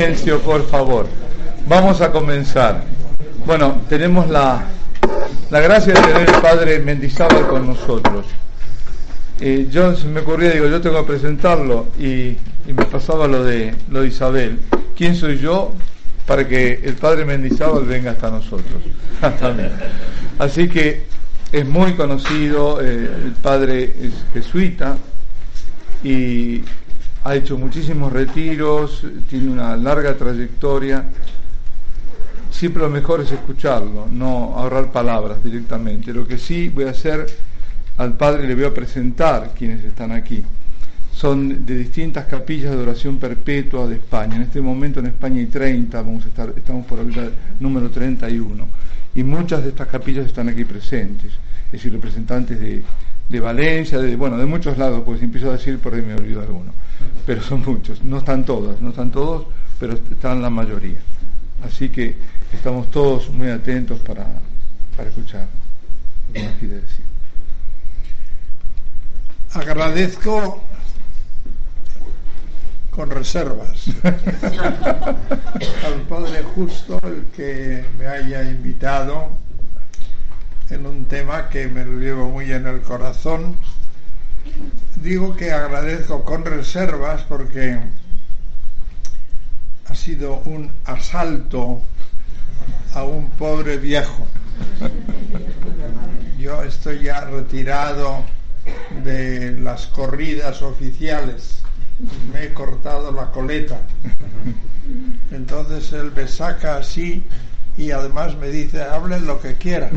Silencio, 0.00 0.38
por 0.42 0.64
favor. 0.68 1.08
Vamos 1.66 2.00
a 2.00 2.12
comenzar. 2.12 2.84
Bueno, 3.44 3.82
tenemos 3.88 4.30
la, 4.30 4.64
la 5.50 5.60
gracia 5.60 5.92
de 5.92 6.00
tener 6.00 6.28
el 6.28 6.40
padre 6.40 6.78
Mendizábal 6.78 7.48
con 7.48 7.66
nosotros. 7.66 8.24
Eh, 9.40 9.66
yo 9.68 9.96
se 9.96 10.06
me 10.06 10.20
ocurría, 10.20 10.52
digo, 10.52 10.68
yo 10.68 10.80
tengo 10.80 11.04
que 11.04 11.14
presentarlo 11.14 11.88
y, 11.98 12.36
me 12.68 12.84
pasaba 12.84 13.26
lo 13.26 13.42
de, 13.42 13.74
lo 13.90 14.02
de 14.02 14.06
Isabel. 14.06 14.60
¿Quién 14.96 15.16
soy 15.16 15.38
yo 15.38 15.74
para 16.26 16.46
que 16.46 16.74
el 16.74 16.94
padre 16.94 17.24
Mendizábal 17.24 17.84
venga 17.84 18.12
hasta 18.12 18.30
nosotros? 18.30 18.80
También. 19.40 19.72
Así 20.38 20.68
que 20.68 21.06
es 21.50 21.66
muy 21.66 21.94
conocido, 21.94 22.80
eh, 22.80 23.10
el 23.24 23.32
padre 23.42 23.96
es 24.00 24.12
jesuita 24.32 24.96
y 26.04 26.62
ha 27.24 27.34
hecho 27.34 27.58
muchísimos 27.58 28.12
retiros, 28.12 29.02
tiene 29.28 29.50
una 29.50 29.76
larga 29.76 30.14
trayectoria. 30.14 31.04
Siempre 32.50 32.82
lo 32.82 32.90
mejor 32.90 33.20
es 33.20 33.30
escucharlo, 33.32 34.08
no 34.10 34.54
ahorrar 34.56 34.90
palabras 34.90 35.42
directamente. 35.42 36.12
Lo 36.12 36.26
que 36.26 36.38
sí 36.38 36.68
voy 36.68 36.84
a 36.84 36.90
hacer, 36.90 37.26
al 37.96 38.14
Padre 38.14 38.46
le 38.46 38.54
voy 38.54 38.64
a 38.64 38.74
presentar 38.74 39.52
quienes 39.56 39.84
están 39.84 40.12
aquí. 40.12 40.42
Son 41.12 41.66
de 41.66 41.76
distintas 41.76 42.26
capillas 42.26 42.70
de 42.70 42.78
oración 42.78 43.18
perpetua 43.18 43.88
de 43.88 43.96
España. 43.96 44.36
En 44.36 44.42
este 44.42 44.60
momento 44.60 45.00
en 45.00 45.06
España 45.06 45.40
hay 45.40 45.46
30, 45.46 46.00
vamos 46.00 46.24
a 46.24 46.28
estar, 46.28 46.52
estamos 46.56 46.86
por 46.86 47.00
el 47.00 47.12
número 47.58 47.90
31. 47.90 48.66
Y 49.14 49.24
muchas 49.24 49.64
de 49.64 49.70
estas 49.70 49.88
capillas 49.88 50.26
están 50.26 50.48
aquí 50.48 50.64
presentes, 50.64 51.32
es 51.66 51.72
decir, 51.72 51.92
representantes 51.92 52.60
de, 52.60 52.84
de 53.28 53.40
Valencia, 53.40 53.98
de, 53.98 54.16
bueno, 54.16 54.38
de 54.38 54.46
muchos 54.46 54.78
lados, 54.78 55.02
porque 55.04 55.20
si 55.20 55.24
empiezo 55.26 55.50
a 55.50 55.52
decir 55.52 55.78
por 55.78 55.94
ahí 55.94 56.02
me 56.02 56.14
olvido 56.14 56.40
alguno 56.40 56.72
pero 57.28 57.42
son 57.42 57.62
muchos, 57.62 58.02
no 58.02 58.18
están 58.18 58.44
todas, 58.44 58.80
no 58.80 58.90
están 58.90 59.10
todos, 59.10 59.46
pero 59.78 59.92
están 59.92 60.40
la 60.40 60.50
mayoría. 60.50 60.98
Así 61.62 61.90
que 61.90 62.16
estamos 62.52 62.90
todos 62.90 63.28
muy 63.28 63.50
atentos 63.50 64.00
para, 64.00 64.26
para 64.96 65.10
escuchar 65.10 65.46
lo 66.28 66.32
que 66.32 66.42
nos 66.42 66.54
quiere 66.54 66.74
decir. 66.76 67.04
Agradezco 69.52 70.62
con 72.90 73.10
reservas 73.10 73.84
al 75.84 76.00
Padre 76.08 76.42
Justo 76.54 76.98
el 77.04 77.26
que 77.36 77.84
me 77.98 78.06
haya 78.06 78.42
invitado 78.42 79.32
en 80.70 80.86
un 80.86 81.04
tema 81.06 81.48
que 81.48 81.68
me 81.68 81.84
lo 81.84 81.98
llevo 81.98 82.28
muy 82.28 82.52
en 82.52 82.66
el 82.66 82.80
corazón 82.80 83.56
digo 85.02 85.36
que 85.36 85.52
agradezco 85.52 86.24
con 86.24 86.44
reservas 86.44 87.22
porque 87.22 87.78
ha 89.86 89.94
sido 89.94 90.42
un 90.44 90.70
asalto 90.84 91.80
a 92.94 93.04
un 93.04 93.30
pobre 93.30 93.78
viejo. 93.78 94.26
Yo 96.38 96.62
estoy 96.62 97.04
ya 97.04 97.22
retirado 97.22 98.24
de 99.04 99.52
las 99.52 99.86
corridas 99.86 100.62
oficiales, 100.62 101.62
me 102.32 102.44
he 102.44 102.54
cortado 102.54 103.12
la 103.12 103.30
coleta. 103.30 103.80
Entonces 105.30 105.92
él 105.92 106.12
me 106.14 106.26
saca 106.26 106.76
así 106.76 107.24
y 107.78 107.92
además 107.92 108.36
me 108.36 108.48
dice, 108.48 108.82
hablen 108.82 109.24
lo 109.24 109.40
que 109.40 109.54
quieran. 109.54 109.92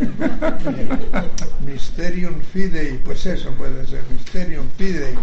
Mysterium 1.64 2.42
Fidei, 2.52 2.98
pues 2.98 3.24
eso 3.24 3.52
puede 3.52 3.86
ser, 3.86 4.02
Mysterium 4.10 4.68
Fidei. 4.76 5.14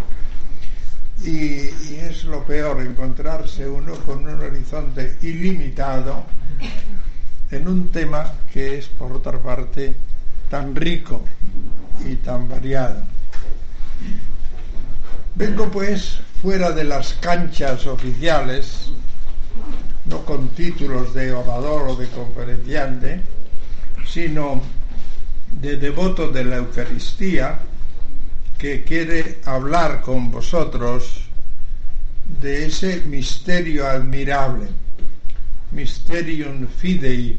Y, 1.22 1.68
y, 1.90 2.00
es 2.08 2.24
lo 2.24 2.44
peor, 2.44 2.80
encontrarse 2.80 3.68
uno 3.68 3.94
con 4.06 4.26
un 4.26 4.40
horizonte 4.40 5.18
ilimitado 5.20 6.24
en 7.50 7.68
un 7.68 7.88
tema 7.90 8.32
que 8.52 8.78
es, 8.78 8.86
por 8.86 9.12
otra 9.12 9.38
parte, 9.38 9.94
tan 10.48 10.74
rico 10.74 11.22
y 12.06 12.16
tan 12.16 12.48
variado. 12.48 13.02
Vengo 15.34 15.70
pues 15.70 16.20
fuera 16.40 16.70
de 16.72 16.84
las 16.84 17.12
canchas 17.14 17.86
oficiales, 17.86 18.90
no 20.08 20.24
con 20.24 20.48
títulos 20.48 21.14
de 21.14 21.32
orador 21.32 21.88
o 21.88 21.96
de 21.96 22.08
conferenciante, 22.08 23.20
sino 24.06 24.62
de 25.60 25.76
devoto 25.76 26.30
de 26.30 26.44
la 26.44 26.56
Eucaristía 26.56 27.58
que 28.56 28.84
quiere 28.84 29.40
hablar 29.44 30.00
con 30.00 30.30
vosotros 30.30 31.28
de 32.40 32.66
ese 32.66 33.02
misterio 33.06 33.86
admirable, 33.86 34.68
Mysterium 35.72 36.66
Fidei. 36.66 37.38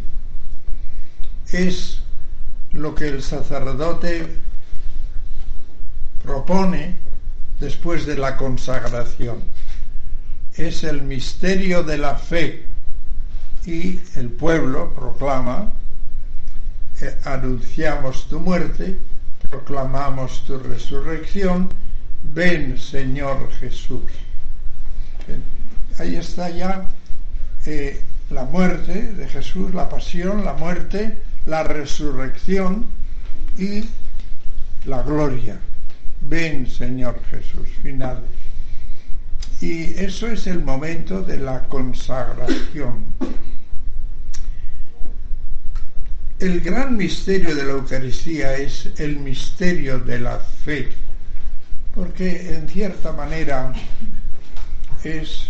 Es 1.52 2.02
lo 2.72 2.94
que 2.94 3.08
el 3.08 3.24
sacerdote 3.24 4.28
propone 6.24 6.96
después 7.60 8.06
de 8.06 8.18
la 8.18 8.38
consagración 8.38 9.44
es 10.60 10.84
el 10.84 11.02
misterio 11.02 11.84
de 11.84 11.98
la 11.98 12.16
fe 12.16 12.66
y 13.66 14.00
el 14.16 14.30
pueblo 14.30 14.94
proclama, 14.94 15.72
eh, 17.00 17.16
anunciamos 17.24 18.28
tu 18.28 18.42
muerte, 18.42 18.98
proclamamos 19.50 20.44
tu 20.46 20.60
resurrección, 20.60 21.70
ven 22.34 22.78
Señor 22.78 23.50
Jesús. 23.60 24.04
Ahí 25.98 26.18
está 26.18 26.50
ya 26.50 26.88
eh, 27.66 28.02
la 28.30 28.44
muerte 28.44 29.14
de 29.14 29.28
Jesús, 29.28 29.74
la 29.74 29.88
pasión, 29.88 30.44
la 30.44 30.54
muerte, 30.54 31.18
la 31.46 31.64
resurrección 31.64 32.86
y 33.58 33.86
la 34.86 35.04
gloria. 35.04 35.58
Ven 36.22 36.70
Señor 36.70 37.22
Jesús, 37.32 37.70
final. 37.82 38.24
Y 39.62 39.94
eso 40.00 40.28
es 40.28 40.48
el 40.48 40.64
momento 40.64 41.22
de 41.22 41.38
la 41.38 41.64
consagración. 41.64 43.06
El 46.40 46.62
gran 46.62 46.96
misterio 46.96 47.54
de 47.54 47.66
la 47.66 47.72
Eucaristía 47.72 48.56
es 48.56 48.90
el 48.98 49.18
misterio 49.18 50.00
de 50.00 50.20
la 50.20 50.40
fe, 50.40 50.88
porque 51.94 52.56
en 52.56 52.70
cierta 52.70 53.12
manera 53.12 53.74
es 55.04 55.50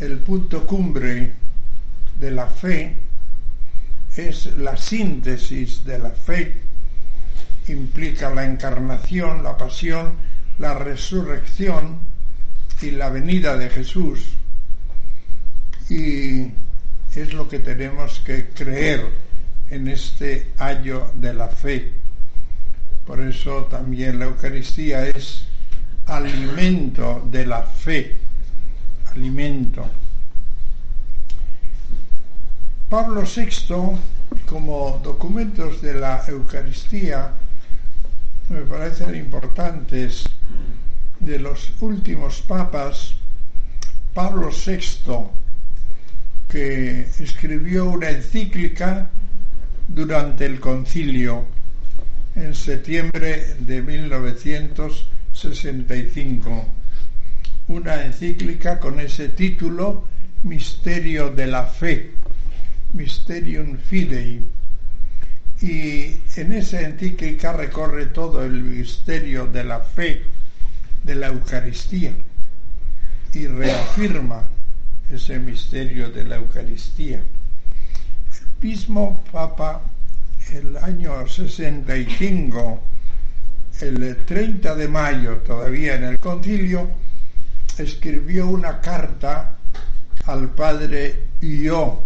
el 0.00 0.18
punto 0.18 0.66
cumbre 0.66 1.34
de 2.18 2.30
la 2.32 2.48
fe, 2.48 2.96
es 4.16 4.46
la 4.56 4.76
síntesis 4.76 5.84
de 5.84 6.00
la 6.00 6.10
fe, 6.10 6.56
implica 7.68 8.34
la 8.34 8.44
encarnación, 8.44 9.44
la 9.44 9.56
pasión, 9.56 10.14
la 10.58 10.74
resurrección, 10.74 11.98
y 12.82 12.90
la 12.90 13.10
venida 13.10 13.56
de 13.56 13.70
Jesús 13.70 14.34
y 15.88 16.50
es 17.14 17.32
lo 17.32 17.48
que 17.48 17.58
tenemos 17.58 18.20
que 18.20 18.48
creer 18.48 19.06
en 19.70 19.88
este 19.88 20.52
año 20.58 21.12
de 21.14 21.34
la 21.34 21.48
fe. 21.48 21.92
Por 23.06 23.20
eso 23.20 23.64
también 23.64 24.18
la 24.18 24.26
Eucaristía 24.26 25.06
es 25.08 25.44
alimento 26.06 27.26
de 27.30 27.46
la 27.46 27.62
fe, 27.62 28.16
alimento. 29.14 29.86
Pablo 32.88 33.22
VI, 33.22 33.96
como 34.46 35.00
documentos 35.02 35.82
de 35.82 35.94
la 35.94 36.24
Eucaristía, 36.28 37.32
me 38.48 38.62
parecen 38.62 39.14
importantes 39.14 40.24
de 41.22 41.38
los 41.38 41.72
últimos 41.80 42.42
papas, 42.42 43.14
Pablo 44.12 44.50
VI, 44.50 45.28
que 46.48 47.06
escribió 47.20 47.88
una 47.88 48.10
encíclica 48.10 49.08
durante 49.86 50.46
el 50.46 50.58
concilio 50.58 51.46
en 52.34 52.56
septiembre 52.56 53.54
de 53.60 53.82
1965, 53.82 56.66
una 57.68 58.04
encíclica 58.04 58.80
con 58.80 58.98
ese 58.98 59.28
título 59.28 60.08
misterio 60.42 61.30
de 61.30 61.46
la 61.46 61.66
fe, 61.66 62.10
Mysterium 62.94 63.78
Fidei. 63.78 64.44
Y 65.60 66.18
en 66.34 66.52
esa 66.52 66.80
encíclica 66.80 67.52
recorre 67.52 68.06
todo 68.06 68.44
el 68.44 68.60
misterio 68.60 69.46
de 69.46 69.62
la 69.62 69.78
fe, 69.78 70.24
de 71.02 71.14
la 71.14 71.28
Eucaristía, 71.28 72.12
y 73.32 73.46
reafirma 73.46 74.48
ese 75.10 75.38
misterio 75.38 76.10
de 76.10 76.24
la 76.24 76.36
Eucaristía. 76.36 77.18
El 77.18 78.68
mismo 78.68 79.22
Papa, 79.30 79.82
el 80.52 80.76
año 80.76 81.26
65, 81.26 82.82
el 83.80 84.16
30 84.24 84.74
de 84.74 84.88
mayo, 84.88 85.38
todavía 85.38 85.94
en 85.96 86.04
el 86.04 86.18
concilio, 86.18 86.88
escribió 87.78 88.46
una 88.48 88.80
carta 88.80 89.56
al 90.26 90.50
padre 90.50 91.24
Io, 91.40 92.02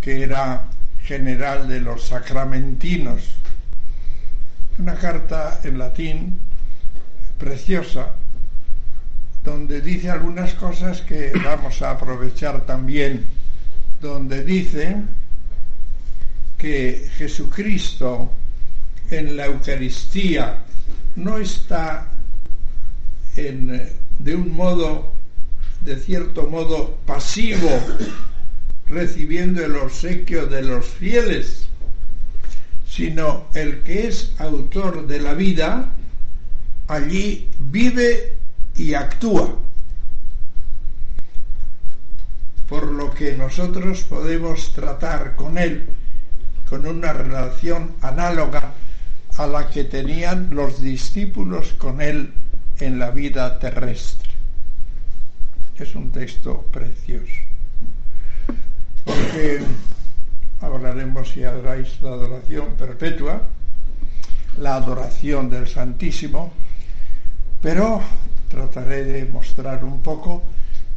que 0.00 0.22
era 0.22 0.64
general 1.02 1.68
de 1.68 1.80
los 1.80 2.06
sacramentinos. 2.06 3.36
Una 4.78 4.94
carta 4.94 5.60
en 5.64 5.78
latín 5.78 6.38
preciosa, 7.38 8.14
donde 9.44 9.80
dice 9.80 10.10
algunas 10.10 10.54
cosas 10.54 11.00
que 11.02 11.32
vamos 11.42 11.80
a 11.82 11.92
aprovechar 11.92 12.66
también, 12.66 13.24
donde 14.00 14.44
dice 14.44 14.96
que 16.58 17.08
Jesucristo 17.16 18.30
en 19.10 19.36
la 19.36 19.46
Eucaristía 19.46 20.58
no 21.16 21.38
está 21.38 22.08
en, 23.36 23.88
de 24.18 24.34
un 24.34 24.54
modo, 24.54 25.12
de 25.80 25.96
cierto 25.96 26.46
modo, 26.46 26.98
pasivo, 27.06 27.70
recibiendo 28.88 29.64
el 29.64 29.76
obsequio 29.76 30.46
de 30.46 30.62
los 30.62 30.86
fieles, 30.86 31.66
sino 32.86 33.46
el 33.54 33.80
que 33.80 34.08
es 34.08 34.32
autor 34.38 35.06
de 35.06 35.20
la 35.20 35.32
vida, 35.32 35.94
allí 36.88 37.48
vive 37.58 38.39
y 38.80 38.94
actúa. 38.94 39.56
Por 42.66 42.90
lo 42.90 43.10
que 43.10 43.36
nosotros 43.36 44.04
podemos 44.04 44.72
tratar 44.72 45.36
con 45.36 45.58
él 45.58 45.86
con 46.68 46.86
una 46.86 47.12
relación 47.12 47.94
análoga 48.00 48.72
a 49.36 49.46
la 49.46 49.68
que 49.68 49.84
tenían 49.84 50.54
los 50.54 50.80
discípulos 50.80 51.74
con 51.74 52.00
él 52.00 52.32
en 52.78 52.98
la 52.98 53.10
vida 53.10 53.58
terrestre. 53.58 54.30
Es 55.76 55.94
un 55.94 56.10
texto 56.10 56.62
precioso. 56.70 57.34
Porque 59.04 59.60
hablaremos 60.60 61.28
si 61.28 61.44
adoráis 61.44 62.00
la 62.00 62.10
adoración 62.10 62.76
perpetua, 62.76 63.42
la 64.58 64.76
adoración 64.76 65.50
del 65.50 65.68
Santísimo, 65.68 66.52
pero 67.60 68.00
trataré 68.50 69.04
de 69.04 69.24
mostrar 69.24 69.82
un 69.82 70.02
poco 70.02 70.42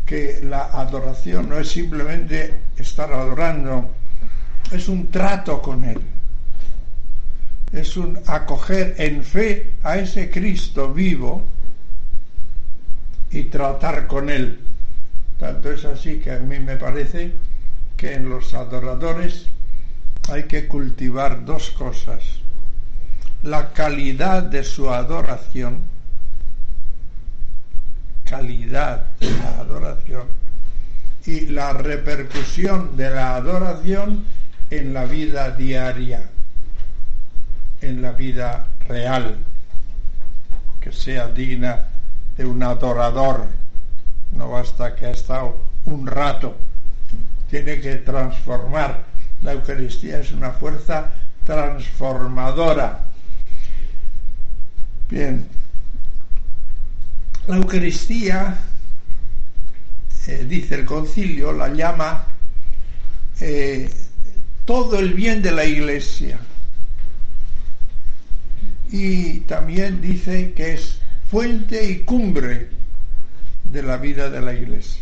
que 0.05 0.41
la 0.43 0.65
adoración 0.65 1.47
no 1.47 1.57
es 1.57 1.69
simplemente 1.69 2.53
estar 2.77 3.13
adorando, 3.13 3.89
es 4.73 4.89
un 4.89 5.09
trato 5.09 5.61
con 5.61 5.85
Él 5.85 6.01
es 7.73 7.97
un 7.97 8.19
acoger 8.27 8.93
en 8.99 9.23
fe 9.23 9.73
a 9.81 9.97
ese 9.97 10.29
Cristo 10.29 10.93
vivo 10.93 11.43
y 13.31 13.43
tratar 13.43 14.05
con 14.05 14.29
Él. 14.29 14.59
Tanto 15.39 15.71
es 15.71 15.83
así 15.83 16.19
que 16.19 16.31
a 16.31 16.39
mí 16.39 16.59
me 16.59 16.77
parece 16.77 17.31
que 17.97 18.13
en 18.13 18.29
los 18.29 18.53
adoradores 18.53 19.47
hay 20.29 20.43
que 20.43 20.67
cultivar 20.67 21.43
dos 21.45 21.71
cosas. 21.71 22.21
La 23.41 23.73
calidad 23.73 24.43
de 24.43 24.63
su 24.63 24.91
adoración, 24.91 25.79
calidad 28.33 29.05
de 29.19 29.29
la 29.31 29.59
adoración, 29.59 30.27
y 31.25 31.47
la 31.47 31.73
repercusión 31.73 32.97
de 32.97 33.09
la 33.11 33.35
adoración 33.35 34.25
en 34.71 34.93
la 34.93 35.05
vida 35.05 35.51
diaria 35.51 36.23
en 37.83 38.01
la 38.01 38.13
vida 38.13 38.65
real, 38.87 39.37
que 40.81 40.91
sea 40.91 41.27
digna 41.27 41.85
de 42.37 42.45
un 42.45 42.63
adorador. 42.63 43.45
No 44.31 44.49
basta 44.49 44.95
que 44.95 45.07
ha 45.07 45.11
estado 45.11 45.57
un 45.85 46.07
rato, 46.07 46.55
tiene 47.49 47.79
que 47.81 47.95
transformar. 47.97 49.03
La 49.41 49.51
Eucaristía 49.51 50.19
es 50.19 50.31
una 50.31 50.51
fuerza 50.51 51.11
transformadora. 51.45 53.01
Bien, 55.09 55.45
la 57.47 57.57
Eucaristía, 57.57 58.57
eh, 60.27 60.45
dice 60.47 60.75
el 60.75 60.85
concilio, 60.85 61.51
la 61.51 61.67
llama 61.69 62.25
eh, 63.39 63.89
todo 64.65 64.99
el 64.99 65.13
bien 65.13 65.41
de 65.41 65.51
la 65.51 65.65
Iglesia 65.65 66.39
y 68.93 69.39
también 69.41 70.01
dice 70.01 70.53
que 70.53 70.75
es 70.75 70.99
fuente 71.27 71.83
y 71.89 72.03
cumbre 72.03 72.69
de 73.63 73.81
la 73.81 73.97
vida 73.97 74.29
de 74.29 74.39
la 74.39 74.53
iglesia. 74.53 75.01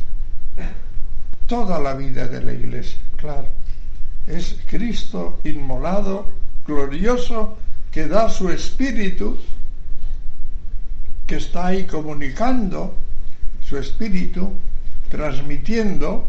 Toda 1.45 1.77
la 1.77 1.93
vida 1.95 2.25
de 2.27 2.41
la 2.41 2.53
iglesia, 2.53 2.97
claro. 3.17 3.49
Es 4.27 4.55
Cristo 4.65 5.41
inmolado, 5.43 6.31
glorioso, 6.65 7.57
que 7.91 8.07
da 8.07 8.29
su 8.29 8.49
espíritu, 8.49 9.37
que 11.31 11.37
está 11.37 11.67
ahí 11.67 11.85
comunicando 11.85 12.93
su 13.61 13.77
espíritu, 13.77 14.51
transmitiendo 15.07 16.27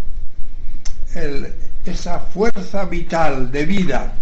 esa 1.85 2.21
fuerza 2.21 2.85
vital 2.85 3.51
de 3.51 3.67
vida 3.67 4.13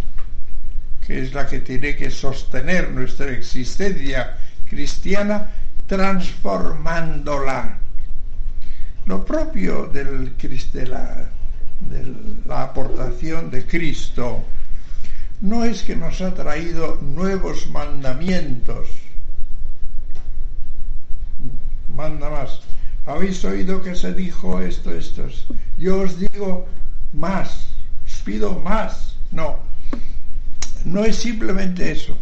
que 1.06 1.20
es 1.20 1.34
la 1.34 1.46
que 1.46 1.60
tiene 1.60 1.96
que 1.96 2.10
sostener 2.10 2.92
nuestra 2.92 3.30
existencia 3.30 4.38
cristiana, 4.70 5.50
transformándola. 5.86 7.76
Lo 9.04 9.22
propio 9.22 9.84
del, 9.84 10.34
de, 10.38 11.26
de 11.90 12.14
la 12.46 12.62
aportación 12.62 13.50
de 13.50 13.66
Cristo 13.66 14.46
no 15.42 15.62
es 15.62 15.82
que 15.82 15.94
nos 15.94 16.22
ha 16.22 16.32
traído 16.32 16.98
nuevos 17.02 17.68
mandamientos. 17.68 19.09
Manda 22.00 22.30
más. 22.30 22.60
Habéis 23.04 23.44
oído 23.44 23.82
que 23.82 23.94
se 23.94 24.14
dijo 24.14 24.58
esto, 24.58 24.90
esto. 24.90 25.28
Yo 25.76 26.00
os 26.00 26.18
digo 26.18 26.66
más, 27.12 27.68
os 28.06 28.22
pido 28.22 28.58
más. 28.60 29.16
No, 29.30 29.58
no 30.86 31.04
es 31.04 31.16
simplemente 31.16 31.92
eso. 31.92 32.16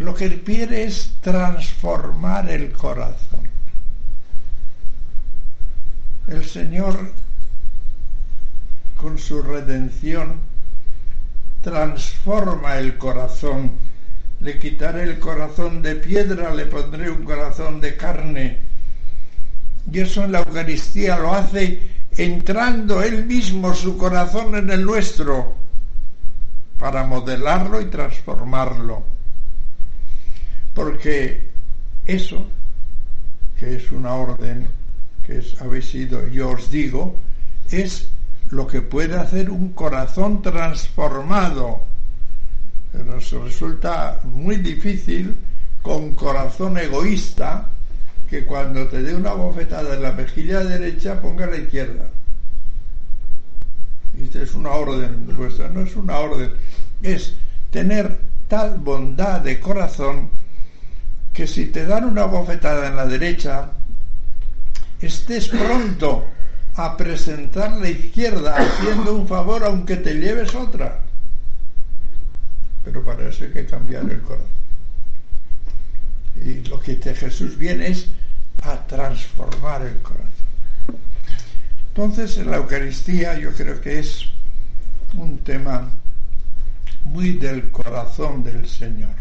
Lo 0.00 0.12
que 0.16 0.42
quiere 0.42 0.82
es 0.82 1.14
transformar 1.20 2.50
el 2.50 2.72
corazón. 2.72 3.48
El 6.26 6.44
Señor, 6.44 7.12
con 8.96 9.16
su 9.16 9.42
redención, 9.42 10.40
transforma 11.62 12.78
el 12.78 12.98
corazón. 12.98 13.85
Le 14.40 14.58
quitaré 14.58 15.04
el 15.04 15.18
corazón 15.18 15.82
de 15.82 15.96
piedra, 15.96 16.54
le 16.54 16.66
pondré 16.66 17.10
un 17.10 17.24
corazón 17.24 17.80
de 17.80 17.96
carne. 17.96 18.58
Y 19.90 20.00
eso 20.00 20.24
en 20.24 20.32
la 20.32 20.40
Eucaristía 20.40 21.18
lo 21.18 21.34
hace 21.34 21.80
entrando 22.16 23.02
él 23.02 23.26
mismo 23.26 23.74
su 23.74 23.96
corazón 23.96 24.54
en 24.56 24.70
el 24.70 24.84
nuestro 24.84 25.54
para 26.78 27.04
modelarlo 27.04 27.80
y 27.80 27.86
transformarlo. 27.86 29.02
Porque 30.74 31.48
eso, 32.04 32.46
que 33.58 33.76
es 33.76 33.90
una 33.92 34.14
orden, 34.14 34.68
que 35.26 35.38
es, 35.38 35.60
habéis 35.60 35.86
sido, 35.86 36.28
yo 36.28 36.50
os 36.50 36.70
digo, 36.70 37.16
es 37.70 38.08
lo 38.50 38.66
que 38.66 38.82
puede 38.82 39.16
hacer 39.16 39.50
un 39.50 39.72
corazón 39.72 40.42
transformado. 40.42 41.80
Nos 43.04 43.30
resulta 43.32 44.20
muy 44.24 44.56
difícil 44.56 45.36
con 45.82 46.14
corazón 46.14 46.78
egoísta 46.78 47.66
que 48.28 48.44
cuando 48.44 48.88
te 48.88 49.02
dé 49.02 49.14
una 49.14 49.32
bofetada 49.32 49.94
en 49.94 50.02
la 50.02 50.12
mejilla 50.12 50.64
derecha 50.64 51.20
ponga 51.20 51.46
la 51.46 51.56
izquierda 51.58 52.08
es 54.42 54.54
una 54.54 54.70
orden 54.70 55.26
vuestra, 55.36 55.68
no 55.68 55.82
es 55.82 55.96
una 55.96 56.18
orden, 56.18 56.52
es 57.02 57.34
tener 57.70 58.18
tal 58.48 58.78
bondad 58.78 59.40
de 59.40 59.60
corazón 59.60 60.30
que 61.32 61.46
si 61.46 61.66
te 61.66 61.84
dan 61.84 62.04
una 62.04 62.24
bofetada 62.24 62.88
en 62.88 62.96
la 62.96 63.06
derecha, 63.06 63.70
estés 65.00 65.48
pronto 65.48 66.24
a 66.76 66.96
presentar 66.96 67.72
la 67.72 67.88
izquierda 67.88 68.56
haciendo 68.56 69.14
un 69.14 69.28
favor 69.28 69.64
aunque 69.64 69.96
te 69.96 70.14
lleves 70.14 70.54
otra. 70.54 71.00
Pero 72.86 73.04
para 73.04 73.28
eso 73.28 73.44
hay 73.44 73.50
que 73.50 73.66
cambiar 73.66 74.08
el 74.08 74.20
corazón. 74.20 74.46
Y 76.40 76.60
lo 76.68 76.78
que 76.80 76.94
Jesús 76.96 77.58
viene 77.58 77.88
es 77.88 78.06
a 78.62 78.86
transformar 78.86 79.82
el 79.82 79.98
corazón. 79.98 80.30
Entonces, 81.88 82.38
en 82.38 82.50
la 82.50 82.58
Eucaristía 82.58 83.36
yo 83.38 83.52
creo 83.52 83.80
que 83.80 83.98
es 83.98 84.26
un 85.16 85.38
tema 85.38 85.90
muy 87.04 87.32
del 87.32 87.70
corazón 87.72 88.44
del 88.44 88.68
Señor. 88.68 89.16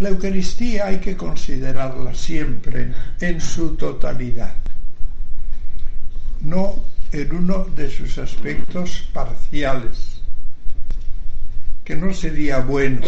La 0.00 0.10
Eucaristía 0.10 0.86
hay 0.86 0.98
que 0.98 1.16
considerarla 1.16 2.14
siempre 2.14 2.92
en 3.20 3.40
su 3.40 3.76
totalidad, 3.76 4.54
no 6.40 6.76
en 7.12 7.34
uno 7.34 7.64
de 7.76 7.90
sus 7.90 8.18
aspectos 8.18 9.08
parciales, 9.12 10.09
que 11.90 11.96
no 11.96 12.14
sería 12.14 12.60
bueno 12.60 13.00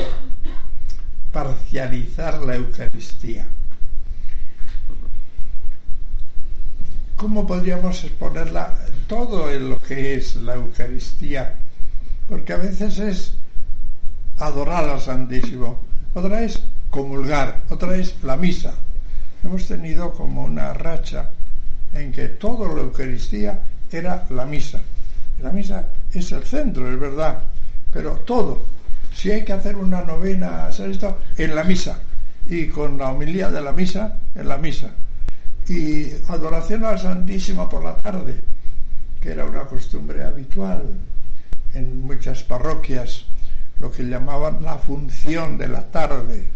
parcializar 1.31 2.43
la 2.43 2.57
Eucaristía. 2.57 3.47
¿Cómo 7.15 7.47
podríamos 7.47 8.03
exponerla 8.03 8.77
todo 9.07 9.53
en 9.53 9.71
lo 9.71 9.81
que 9.81 10.17
es 10.17 10.35
la 10.35 10.57
Eucaristía? 10.57 11.55
Porque 12.29 12.55
a 12.55 12.57
veces 12.57 12.99
es 12.99 13.35
adorar 14.39 14.89
al 14.89 15.01
Santísimo, 15.01 15.81
otra 16.15 16.43
es 16.43 16.61
comulgar, 16.91 17.63
otra 17.71 17.95
es 17.95 18.17
la 18.25 18.37
misa. 18.37 18.75
Hemos 19.45 19.69
tenido 19.69 20.13
como 20.13 20.43
una 20.43 20.75
racha 20.75 21.31
en 21.93 22.11
que 22.11 22.27
toda 22.27 22.75
la 22.75 22.81
Eucaristía 22.81 23.61
era 23.93 24.27
la 24.31 24.45
misa. 24.45 24.81
La 25.41 25.53
misa 25.53 25.87
es 26.13 26.33
el 26.33 26.43
centro, 26.43 26.93
es 26.93 26.99
verdad, 26.99 27.45
pero 27.93 28.13
todo. 28.25 28.65
Si 29.15 29.31
hay 29.31 29.45
que 29.45 29.53
hacer 29.53 29.77
una 29.77 30.03
novena, 30.03 30.67
hacer 30.67 30.91
esto, 30.91 31.19
en 31.37 31.55
la 31.55 31.65
misa. 31.65 32.01
Y 32.47 32.69
con 32.69 32.99
la 32.99 33.11
homilía 33.11 33.51
de 33.51 33.61
la 33.61 33.73
misa, 33.73 34.17
en 34.35 34.49
la 34.49 34.57
misa 34.57 34.91
y 35.69 36.13
adoración 36.29 36.85
al 36.85 36.99
Santísimo 36.99 37.69
por 37.69 37.85
la 37.85 37.97
tarde, 37.97 38.41
que 39.21 39.31
era 39.31 39.45
una 39.45 39.63
costumbre 39.63 40.25
habitual 40.25 40.95
en 41.75 42.03
muchas 42.03 42.43
parroquias, 42.43 43.25
lo 43.79 43.91
que 43.91 44.03
llamaban 44.03 44.63
la 44.63 44.77
función 44.79 45.59
de 45.59 45.69
la 45.69 45.83
tarde. 45.91 46.49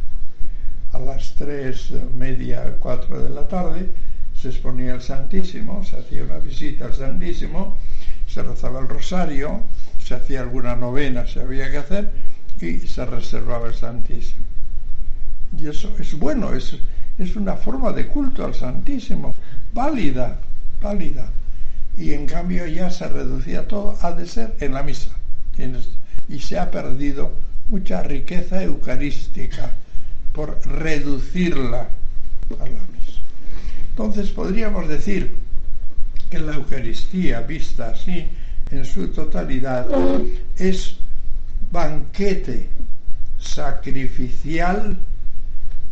A 0.93 0.99
las 0.99 1.35
tres, 1.35 1.93
media, 2.17 2.77
cuatro 2.81 3.23
de 3.23 3.31
la 3.31 3.47
tarde 3.47 3.91
se 4.35 4.49
exponía 4.49 4.95
el 4.95 5.03
Santísimo, 5.03 5.85
se 5.85 5.99
hacía 5.99 6.25
una 6.25 6.39
visita 6.39 6.87
al 6.87 6.95
Santísimo, 6.95 7.77
se 8.27 8.43
rezaba 8.43 8.81
el 8.81 8.89
rosario, 8.89 9.63
se 10.07 10.15
hacía 10.15 10.41
alguna 10.41 10.77
novena, 10.77 11.27
se 11.27 11.41
había 11.41 11.69
que 11.69 11.79
hacer, 11.79 12.13
y 12.61 12.79
se 12.79 13.05
reservaba 13.05 13.67
el 13.67 13.75
Santísimo. 13.75 14.45
Y 15.59 15.67
eso 15.67 15.93
es 15.99 16.17
bueno, 16.17 16.55
es, 16.55 16.77
es 17.19 17.35
una 17.35 17.57
forma 17.57 17.93
de 17.93 18.07
culto 18.07 18.45
al 18.45 18.55
Santísimo, 18.55 19.35
válida, 19.73 20.39
válida. 20.81 21.29
Y 21.97 22.13
en 22.13 22.27
cambio 22.27 22.67
ya 22.67 22.89
se 22.91 23.09
reducía 23.09 23.67
todo 23.67 23.99
a 24.01 24.13
de 24.13 24.27
ser 24.27 24.55
en 24.61 24.75
la 24.75 24.85
misa. 24.85 25.11
Y 26.29 26.39
se 26.39 26.59
ha 26.59 26.71
perdido 26.71 27.33
mucha 27.69 28.03
riqueza 28.03 28.63
eucarística 28.63 29.73
por 30.33 30.65
reducirla 30.67 31.89
a 32.61 32.65
la 32.65 32.81
misa. 32.93 33.21
Entonces 33.91 34.31
podríamos 34.31 34.87
decir 34.89 35.35
que 36.31 36.39
la 36.39 36.55
Eucaristía, 36.55 37.41
vista 37.41 37.91
así 37.91 38.29
en 38.71 38.85
su 38.85 39.09
totalidad, 39.09 39.87
es 40.57 40.97
banquete 41.71 42.69
sacrificial 43.39 44.97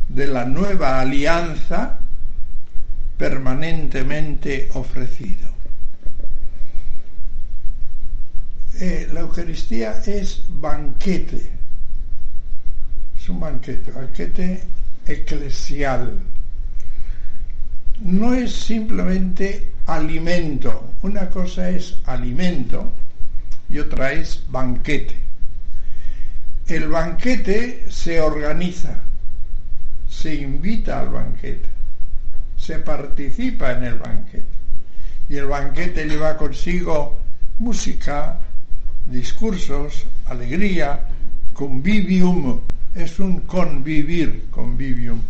de 0.08 0.26
la 0.26 0.44
nueva 0.44 1.00
alianza 1.00 1.98
permanentemente 3.16 4.68
ofrecido. 4.74 5.48
Eh, 8.80 9.08
la 9.12 9.20
Eucaristía 9.20 10.02
es 10.04 10.42
banquete, 10.48 11.50
es 13.16 13.28
un 13.28 13.38
banquete, 13.38 13.92
banquete 13.92 14.62
eclesial. 15.06 16.18
No 18.00 18.34
es 18.34 18.52
simplemente 18.52 19.72
alimento, 19.86 20.92
una 21.02 21.30
cosa 21.30 21.70
es 21.70 21.98
alimento 22.06 22.92
y 23.68 23.78
otra 23.78 24.12
es 24.12 24.42
banquete. 24.48 25.14
El 26.66 26.88
banquete 26.88 27.84
se 27.90 28.20
organiza, 28.20 28.96
se 30.08 30.34
invita 30.34 31.00
al 31.00 31.10
banquete, 31.10 31.68
se 32.56 32.78
participa 32.78 33.72
en 33.72 33.84
el 33.84 33.94
banquete. 33.94 34.46
Y 35.28 35.36
el 35.36 35.46
banquete 35.46 36.06
lleva 36.06 36.36
consigo 36.36 37.20
música, 37.58 38.40
discursos, 39.06 40.04
alegría, 40.26 41.00
convivium, 41.52 42.60
es 42.94 43.18
un 43.18 43.40
convivir, 43.40 44.46
convivium. 44.50 45.20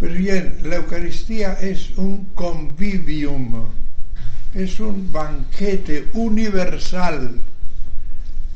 Pero 0.00 0.14
bien, 0.14 0.56
la 0.62 0.76
Eucaristía 0.76 1.58
es 1.60 1.90
un 1.98 2.30
convivium, 2.34 3.66
es 4.54 4.80
un 4.80 5.12
banquete 5.12 6.08
universal. 6.14 7.38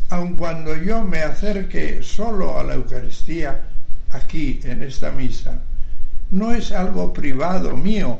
Aun 0.08 0.36
cuando 0.36 0.74
yo 0.74 1.04
me 1.04 1.20
acerque 1.20 2.02
solo 2.02 2.58
a 2.58 2.64
la 2.64 2.76
Eucaristía, 2.76 3.60
aquí 4.08 4.58
en 4.64 4.82
esta 4.84 5.10
misa 5.10 5.60
no 6.30 6.52
es 6.52 6.72
algo 6.72 7.12
privado 7.12 7.76
mío. 7.76 8.18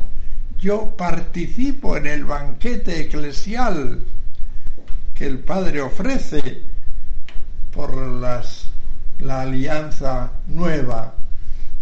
Yo 0.59 0.95
participo 0.95 1.97
en 1.97 2.07
el 2.07 2.26
banquete 2.26 3.00
eclesial 3.00 4.04
que 5.14 5.26
el 5.26 5.38
Padre 5.38 5.81
ofrece 5.81 6.61
por 7.73 7.97
la 7.97 9.40
alianza 9.40 10.31
nueva. 10.47 11.24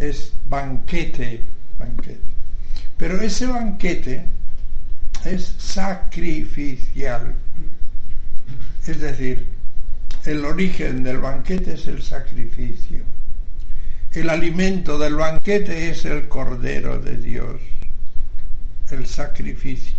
Es 0.03 0.33
banquete, 0.47 1.41
banquete. 1.79 2.19
Pero 2.97 3.21
ese 3.21 3.47
banquete 3.47 4.25
es 5.25 5.55
sacrificial. 5.59 7.37
Es 8.85 8.99
decir, 9.01 9.47
el 10.25 10.45
origen 10.45 11.05
del 11.05 11.19
banquete 11.19 11.75
es 11.75 11.87
el 11.87 12.03
sacrificio. 12.03 13.05
El 14.13 14.29
alimento 14.29 14.99
del 14.99 15.15
banquete 15.15 15.91
es 15.91 16.05
el 16.05 16.27
Cordero 16.27 16.99
de 16.99 17.17
Dios, 17.19 17.61
el 18.91 19.07
sacrificio 19.07 19.95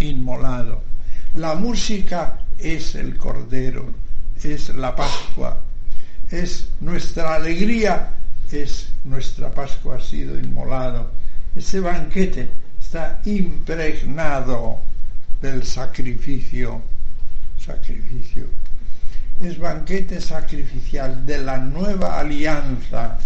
inmolado. 0.00 0.82
La 1.34 1.54
música 1.54 2.40
es 2.58 2.94
el 2.94 3.16
Cordero, 3.16 3.86
es 4.42 4.68
la 4.74 4.94
Pascua, 4.94 5.62
es 6.30 6.68
nuestra 6.80 7.36
alegría, 7.36 8.10
es 8.62 8.88
nuestra 9.04 9.50
Pascua 9.50 9.96
ha 9.96 10.00
sido 10.00 10.38
inmolado. 10.38 11.10
Ese 11.54 11.80
banquete 11.80 12.48
está 12.80 13.20
impregnado 13.24 14.78
del 15.40 15.64
sacrificio, 15.64 16.80
sacrificio 17.58 18.46
es 19.42 19.58
banquete 19.58 20.20
sacrificial 20.20 21.26
de 21.26 21.38
la 21.38 21.58
nueva 21.58 22.18
alianza, 22.20 23.18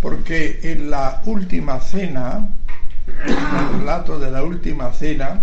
porque 0.00 0.60
en 0.62 0.90
la 0.90 1.22
última 1.24 1.80
cena, 1.80 2.48
en 3.06 3.30
el 3.30 3.80
relato 3.80 4.18
de 4.18 4.30
la 4.30 4.42
última 4.42 4.92
cena, 4.92 5.40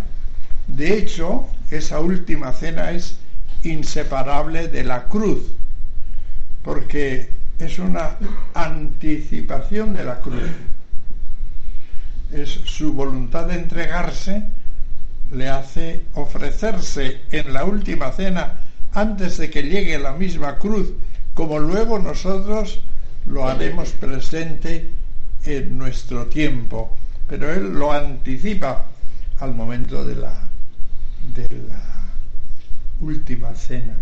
de 0.67 0.97
hecho, 0.97 1.47
esa 1.71 1.99
última 1.99 2.53
cena 2.53 2.91
es 2.91 3.17
inseparable 3.63 4.67
de 4.67 4.83
la 4.83 5.05
cruz, 5.05 5.39
porque 6.63 7.29
es 7.61 7.77
una 7.79 8.17
anticipación 8.53 9.93
de 9.93 10.03
la 10.03 10.19
cruz. 10.19 10.49
Es 12.31 12.49
su 12.49 12.93
voluntad 12.93 13.47
de 13.47 13.55
entregarse, 13.55 14.43
le 15.31 15.49
hace 15.49 16.01
ofrecerse 16.13 17.21
en 17.31 17.53
la 17.53 17.65
última 17.65 18.11
cena 18.11 18.53
antes 18.93 19.37
de 19.37 19.49
que 19.49 19.63
llegue 19.63 19.99
la 19.99 20.13
misma 20.13 20.57
cruz, 20.57 20.91
como 21.33 21.59
luego 21.59 21.99
nosotros 21.99 22.81
lo 23.25 23.47
haremos 23.47 23.91
presente 23.91 24.89
en 25.45 25.77
nuestro 25.77 26.25
tiempo. 26.27 26.95
Pero 27.27 27.51
Él 27.51 27.73
lo 27.73 27.91
anticipa 27.91 28.85
al 29.39 29.53
momento 29.53 30.03
de 30.03 30.15
la, 30.15 30.33
de 31.35 31.43
la 31.67 31.81
última 32.99 33.53
cena. 33.53 33.95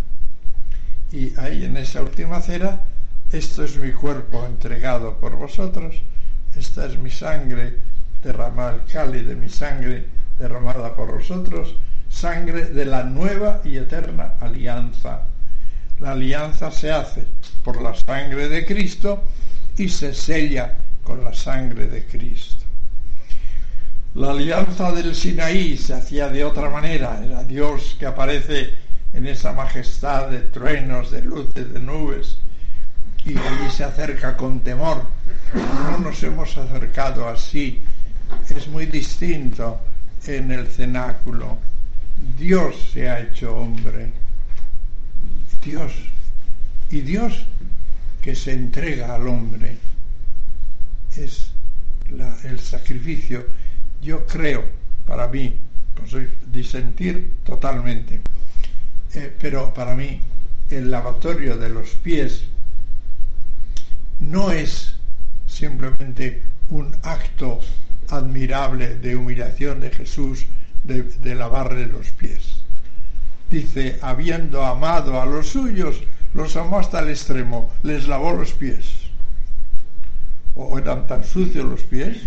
Y 1.12 1.38
ahí 1.40 1.66
en 1.66 1.78
esa 1.78 2.02
última 2.02 2.42
cena, 2.42 2.80
esto 3.32 3.64
es 3.64 3.78
mi 3.78 3.92
cuerpo 3.92 4.44
entregado 4.46 5.20
por 5.20 5.36
vosotros, 5.36 6.02
esta 6.56 6.86
es 6.86 6.98
mi 6.98 7.12
sangre 7.12 7.78
derramada, 8.24 8.76
el 8.76 8.92
cáliz 8.92 9.28
de 9.28 9.36
mi 9.36 9.50
sangre 9.50 10.06
derramada 10.40 10.96
por 10.96 11.14
vosotros, 11.14 11.76
sangre 12.10 12.66
de 12.66 12.86
la 12.86 13.04
nueva 13.04 13.62
y 13.64 13.78
eterna 13.78 14.34
alianza. 14.40 15.22
La 16.00 16.12
alianza 16.12 16.72
se 16.72 16.92
hace 16.92 17.26
por 17.64 17.82
la 17.82 17.94
sangre 17.94 18.50
de 18.50 18.66
Cristo 18.66 19.24
y 19.78 19.90
se 19.90 20.14
sella 20.16 20.78
con 21.04 21.24
la 21.24 21.34
sangre 21.34 21.88
de 21.88 22.06
Cristo. 22.06 22.66
La 24.16 24.32
alianza 24.32 24.92
del 24.92 25.14
Sinaí 25.14 25.78
se 25.78 25.94
hacía 25.94 26.30
de 26.30 26.44
otra 26.44 26.72
manera, 26.72 27.22
era 27.24 27.44
Dios 27.44 27.96
que 28.00 28.08
aparece 28.08 28.72
en 29.14 29.28
esa 29.28 29.54
majestad 29.54 30.30
de 30.30 30.40
truenos, 30.40 31.12
de 31.12 31.22
luces, 31.22 31.72
de 31.72 31.80
nubes, 31.80 32.40
y 33.30 33.38
allí 33.38 33.70
se 33.72 33.84
acerca 33.84 34.36
con 34.36 34.62
temor. 34.62 35.04
No 35.54 36.00
nos 36.00 36.22
hemos 36.24 36.58
acercado 36.58 37.28
así, 37.28 37.84
es 38.50 38.68
muy 38.68 38.88
distinto 38.88 39.80
en 40.26 40.52
el 40.52 40.68
cenáculo. 40.68 41.58
Dios 42.38 42.76
se 42.92 43.08
ha 43.10 43.20
hecho 43.20 43.56
hombre, 43.56 44.12
Dios, 45.64 45.94
y 46.90 47.02
Dios 47.02 47.46
que 48.22 48.36
se 48.36 48.54
entrega 48.54 49.16
al 49.16 49.28
hombre 49.28 49.78
es 51.16 51.52
el 52.44 52.60
sacrificio. 52.60 53.46
Yo 54.02 54.26
creo, 54.26 54.64
para 55.06 55.28
mí, 55.28 55.56
pues 55.96 56.12
soy 56.12 56.30
disentir 56.52 57.34
totalmente, 57.44 58.22
eh, 59.14 59.36
pero 59.40 59.74
para 59.74 59.96
mí 59.96 60.22
el 60.70 60.90
lavatorio 60.90 61.58
de 61.58 61.70
los 61.70 61.90
pies 61.96 62.44
no 64.20 64.52
es 64.52 64.96
simplemente 65.48 66.42
un 66.70 66.96
acto 67.04 67.60
admirable 68.10 68.96
de 68.96 69.16
humillación 69.16 69.80
de 69.80 69.92
Jesús 69.92 70.46
de, 70.84 71.36
lavarle 71.36 71.88
los 71.88 72.12
pies. 72.12 72.62
Dice, 73.50 73.98
habiendo 74.02 74.64
amado 74.64 75.22
a 75.22 75.26
los 75.26 75.50
suyos, 75.50 76.02
los 76.34 76.56
amó 76.56 76.80
hasta 76.80 77.00
el 77.00 77.10
extremo, 77.10 77.72
les 77.84 78.08
lavó 78.08 78.34
los 78.34 78.54
pies. 78.54 78.86
¿O 80.56 80.78
eran 80.78 81.08
tan 81.08 81.24
sucios 81.24 81.66
los 81.66 81.82
pies? 81.82 82.18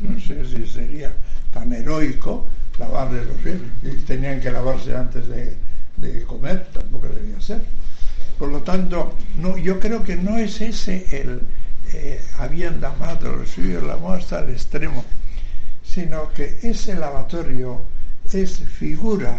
No 0.00 0.18
sé 0.20 0.44
si 0.44 0.66
sería 0.66 1.12
tan 1.52 1.72
heroico 1.72 2.46
lavarle 2.78 3.24
los 3.24 3.36
pies. 3.36 3.58
Y 3.82 4.02
tenían 4.02 4.40
que 4.40 4.50
lavarse 4.50 4.96
antes 4.96 5.28
de, 5.28 5.56
de 5.96 6.24
comer, 6.24 6.66
tampoco 6.72 7.08
debía 7.08 7.40
ser. 7.40 7.62
Por 8.38 8.48
lo 8.48 8.62
tanto, 8.62 9.14
no, 9.38 9.56
yo 9.56 9.78
creo 9.78 10.02
que 10.02 10.16
no 10.16 10.38
es 10.38 10.60
ese 10.60 11.06
el 11.12 11.42
eh, 11.94 12.22
habiendo 12.38 12.86
amado 12.86 13.36
los 13.36 13.50
suyos, 13.50 13.82
la 13.82 13.94
hasta 14.14 14.40
el 14.40 14.50
extremo, 14.50 15.04
sino 15.84 16.32
que 16.32 16.58
ese 16.62 16.94
lavatorio 16.94 17.82
es 18.32 18.58
figura 18.60 19.36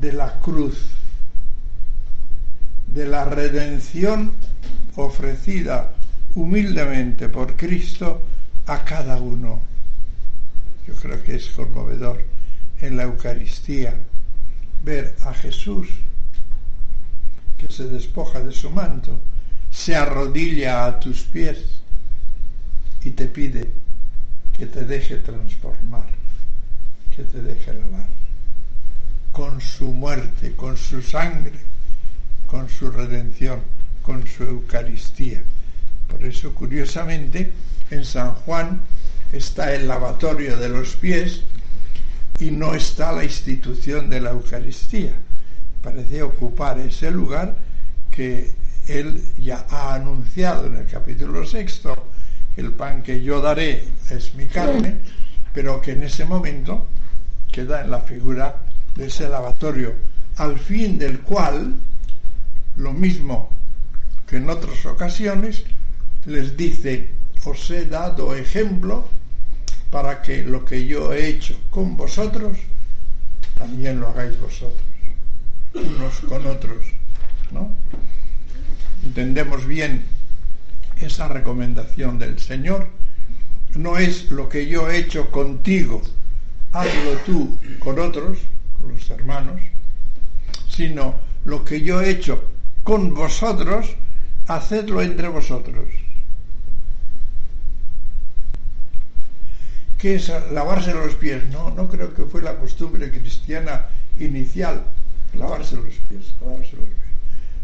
de 0.00 0.12
la 0.12 0.40
cruz, 0.40 0.92
de 2.86 3.06
la 3.06 3.24
redención 3.26 4.32
ofrecida 4.96 5.92
humildemente 6.34 7.28
por 7.28 7.56
Cristo 7.56 8.22
a 8.66 8.84
cada 8.84 9.16
uno. 9.18 9.60
Yo 10.86 10.94
creo 10.94 11.22
que 11.22 11.36
es 11.36 11.48
conmovedor 11.50 12.24
en 12.80 12.96
la 12.96 13.02
Eucaristía 13.02 13.94
ver 14.82 15.14
a 15.24 15.34
Jesús 15.34 15.88
que 17.58 17.68
se 17.68 17.88
despoja 17.88 18.40
de 18.40 18.52
su 18.52 18.70
manto, 18.70 19.18
se 19.70 19.94
arrodilla 19.94 20.86
a 20.86 21.00
tus 21.00 21.22
pies 21.22 21.58
y 23.04 23.10
te 23.10 23.26
pide 23.26 23.68
que 24.56 24.66
te 24.66 24.84
deje 24.84 25.16
transformar, 25.18 26.06
que 27.14 27.22
te 27.24 27.42
deje 27.42 27.74
lavar, 27.74 28.06
con 29.32 29.60
su 29.60 29.92
muerte, 29.92 30.54
con 30.56 30.76
su 30.76 31.02
sangre, 31.02 31.58
con 32.46 32.68
su 32.68 32.90
redención, 32.90 33.60
con 34.02 34.26
su 34.26 34.44
Eucaristía. 34.44 35.42
Por 36.08 36.24
eso, 36.24 36.54
curiosamente, 36.54 37.52
en 37.90 38.04
San 38.04 38.34
Juan 38.34 38.80
está 39.32 39.74
el 39.74 39.86
lavatorio 39.86 40.56
de 40.56 40.70
los 40.70 40.96
pies 40.96 41.42
y 42.40 42.50
no 42.50 42.74
está 42.74 43.12
la 43.12 43.24
institución 43.24 44.08
de 44.10 44.20
la 44.20 44.30
Eucaristía. 44.30 45.12
Parece 45.88 46.22
ocupar 46.22 46.78
ese 46.80 47.10
lugar 47.10 47.56
que 48.10 48.52
él 48.88 49.24
ya 49.38 49.64
ha 49.70 49.94
anunciado 49.94 50.66
en 50.66 50.76
el 50.76 50.86
capítulo 50.86 51.46
sexto, 51.46 52.10
el 52.58 52.72
pan 52.72 53.02
que 53.02 53.22
yo 53.22 53.40
daré 53.40 53.84
es 54.10 54.34
mi 54.34 54.46
carne, 54.46 54.98
pero 55.54 55.80
que 55.80 55.92
en 55.92 56.02
ese 56.02 56.26
momento 56.26 56.86
queda 57.50 57.80
en 57.80 57.90
la 57.90 58.00
figura 58.00 58.56
de 58.96 59.06
ese 59.06 59.30
lavatorio, 59.30 59.94
al 60.36 60.58
fin 60.58 60.98
del 60.98 61.20
cual, 61.20 61.76
lo 62.76 62.92
mismo 62.92 63.48
que 64.26 64.36
en 64.36 64.50
otras 64.50 64.84
ocasiones, 64.84 65.64
les 66.26 66.54
dice, 66.54 67.08
os 67.46 67.70
he 67.70 67.86
dado 67.86 68.34
ejemplo 68.34 69.08
para 69.90 70.20
que 70.20 70.42
lo 70.42 70.66
que 70.66 70.84
yo 70.84 71.14
he 71.14 71.28
hecho 71.28 71.58
con 71.70 71.96
vosotros, 71.96 72.58
también 73.56 74.00
lo 74.00 74.08
hagáis 74.08 74.38
vosotros, 74.38 74.82
unos 75.74 76.20
con 76.20 76.46
otros, 76.46 76.86
¿no? 77.50 77.74
Entendemos 79.04 79.66
bien 79.66 80.04
esa 80.96 81.28
recomendación 81.28 82.18
del 82.18 82.38
Señor. 82.38 82.88
No 83.74 83.98
es 83.98 84.30
lo 84.30 84.48
que 84.48 84.66
yo 84.66 84.90
he 84.90 84.98
hecho 84.98 85.30
contigo, 85.30 86.02
hazlo 86.72 87.18
tú 87.26 87.58
con 87.78 87.98
otros, 87.98 88.38
con 88.80 88.92
los 88.92 89.10
hermanos, 89.10 89.60
sino 90.68 91.14
lo 91.44 91.64
que 91.64 91.82
yo 91.82 92.00
he 92.00 92.10
hecho 92.10 92.44
con 92.82 93.14
vosotros, 93.14 93.94
hacedlo 94.46 95.02
entre 95.02 95.28
vosotros. 95.28 95.86
¿Qué 99.98 100.14
es 100.14 100.32
lavarse 100.52 100.94
los 100.94 101.14
pies? 101.16 101.44
No, 101.46 101.70
no 101.70 101.88
creo 101.88 102.14
que 102.14 102.22
fue 102.22 102.40
la 102.40 102.56
costumbre 102.56 103.10
cristiana 103.10 103.86
inicial, 104.18 104.84
lavarse 105.34 105.76
los 105.76 105.94
pies, 106.08 106.34
lavarse 106.40 106.76
los 106.76 106.86
pies, 106.86 107.12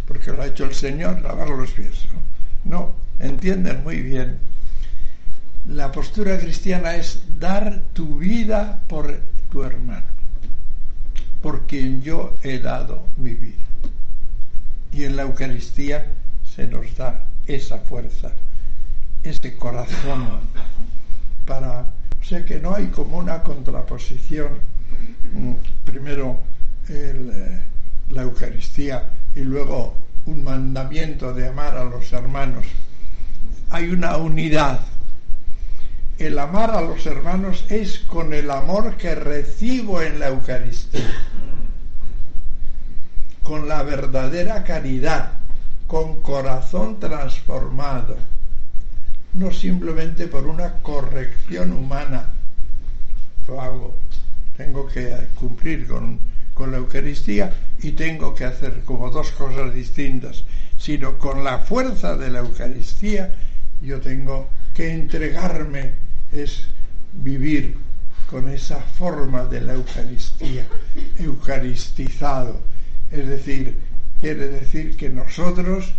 porque 0.07 0.33
lo 0.33 0.42
ha 0.42 0.46
hecho 0.46 0.64
el 0.64 0.74
Señor, 0.74 1.22
lavar 1.22 1.48
los 1.48 1.70
pies. 1.70 2.07
No, 2.64 2.92
entienden 3.18 3.83
muy 3.83 4.00
bien. 4.03 4.38
La 5.68 5.92
postura 5.92 6.38
cristiana 6.38 6.96
es 6.96 7.20
dar 7.38 7.83
tu 7.92 8.18
vida 8.18 8.81
por 8.88 9.20
tu 9.50 9.62
hermano, 9.62 10.07
por 11.40 11.66
quien 11.66 12.03
yo 12.03 12.37
he 12.42 12.59
dado 12.59 13.07
mi 13.16 13.35
vida. 13.35 13.62
Y 14.92 15.05
en 15.05 15.16
la 15.16 15.22
Eucaristía 15.22 16.12
se 16.44 16.66
nos 16.66 16.94
da 16.96 17.27
esa 17.46 17.79
fuerza, 17.79 18.33
ese 19.22 19.57
corazón 19.57 20.40
para 21.46 21.87
o 22.24 22.27
sea 22.27 22.42
que 22.42 22.59
no 22.59 22.74
hay 22.74 22.87
como 22.87 23.18
una 23.18 23.42
contraposición, 23.42 24.48
mm, 25.35 25.53
primero 25.85 26.38
eh, 26.88 27.62
la 28.11 28.23
Eucaristía 28.23 29.11
y 29.35 29.40
luego 29.40 29.97
un 30.27 30.42
mandamiento 30.42 31.33
de 31.33 31.49
amar 31.49 31.77
a 31.77 31.85
los 31.85 32.12
hermanos. 32.12 32.66
Hay 33.70 33.90
una 33.90 34.16
unidad. 34.16 34.81
El 36.18 36.38
amar 36.38 36.70
a 36.70 36.81
los 36.81 37.05
hermanos 37.07 37.64
es 37.68 37.99
con 38.01 38.33
el 38.33 38.51
amor 38.51 38.97
que 38.97 39.14
recibo 39.14 40.01
en 40.01 40.20
la 40.20 40.29
Eucaristía, 40.29 41.14
con 43.42 43.68
la 43.68 43.83
verdadera 43.83 44.62
caridad, 44.62 45.33
con 45.88 46.23
corazón 46.23 47.01
transformado 47.01 48.16
no 49.35 49.53
simplemente 49.53 50.29
por 50.29 50.47
una 50.47 50.75
corrección 50.75 51.73
humana. 51.73 52.29
Lo 53.47 53.61
hago, 53.61 53.94
tengo 54.57 54.87
que 54.87 55.29
cumplir 55.35 55.87
con, 55.87 56.18
con 56.54 56.70
la 56.70 56.78
Eucaristía 56.78 57.52
y 57.82 57.92
tengo 57.92 58.34
que 58.34 58.44
hacer 58.44 58.82
como 58.84 59.10
dos 59.10 59.30
cosas 59.32 59.74
distintas, 59.74 60.44
sino 60.78 61.18
con 61.18 61.44
la 61.44 61.58
fuerza 61.58 62.16
de 62.16 62.30
la 62.30 62.38
Eucaristía 62.38 63.34
yo 63.82 64.00
tengo 64.00 64.48
que 64.72 64.90
entregarme, 64.90 65.92
es 66.32 66.66
vivir 67.12 67.76
con 68.30 68.48
esa 68.48 68.80
forma 68.80 69.44
de 69.44 69.60
la 69.60 69.74
Eucaristía, 69.74 70.66
eucaristizado. 71.18 72.60
Es 73.10 73.28
decir, 73.28 73.76
quiere 74.20 74.48
decir 74.48 74.96
que 74.96 75.10
nosotros 75.10 75.94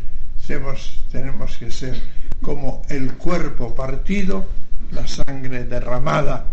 tenemos 1.11 1.57
que 1.57 1.71
ser 1.71 1.99
como 2.41 2.81
el 2.89 3.13
cuerpo 3.13 3.73
partido, 3.73 4.45
la 4.91 5.07
sangre 5.07 5.63
derramada 5.65 6.45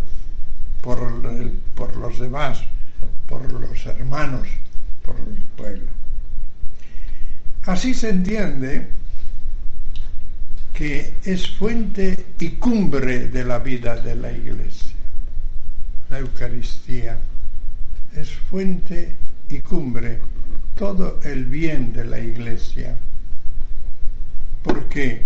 por, 0.81 0.99
por 1.75 1.95
los 1.97 2.19
demás, 2.19 2.63
por 3.27 3.51
los 3.51 3.85
hermanos, 3.85 4.47
por 5.05 5.15
el 5.17 5.41
pueblo. 5.55 5.87
Así 7.65 7.93
se 7.93 8.09
entiende 8.09 8.87
que 10.73 11.13
es 11.23 11.47
fuente 11.47 12.25
y 12.39 12.49
cumbre 12.51 13.27
de 13.27 13.45
la 13.45 13.59
vida 13.59 13.95
de 13.95 14.15
la 14.15 14.31
Iglesia. 14.31 14.95
La 16.09 16.19
Eucaristía 16.19 17.17
es 18.15 18.29
fuente 18.31 19.15
y 19.49 19.59
cumbre 19.59 20.19
todo 20.75 21.19
el 21.23 21.45
bien 21.45 21.93
de 21.93 22.05
la 22.05 22.19
Iglesia. 22.19 22.97
¿Por 24.63 24.87
qué? 24.89 25.25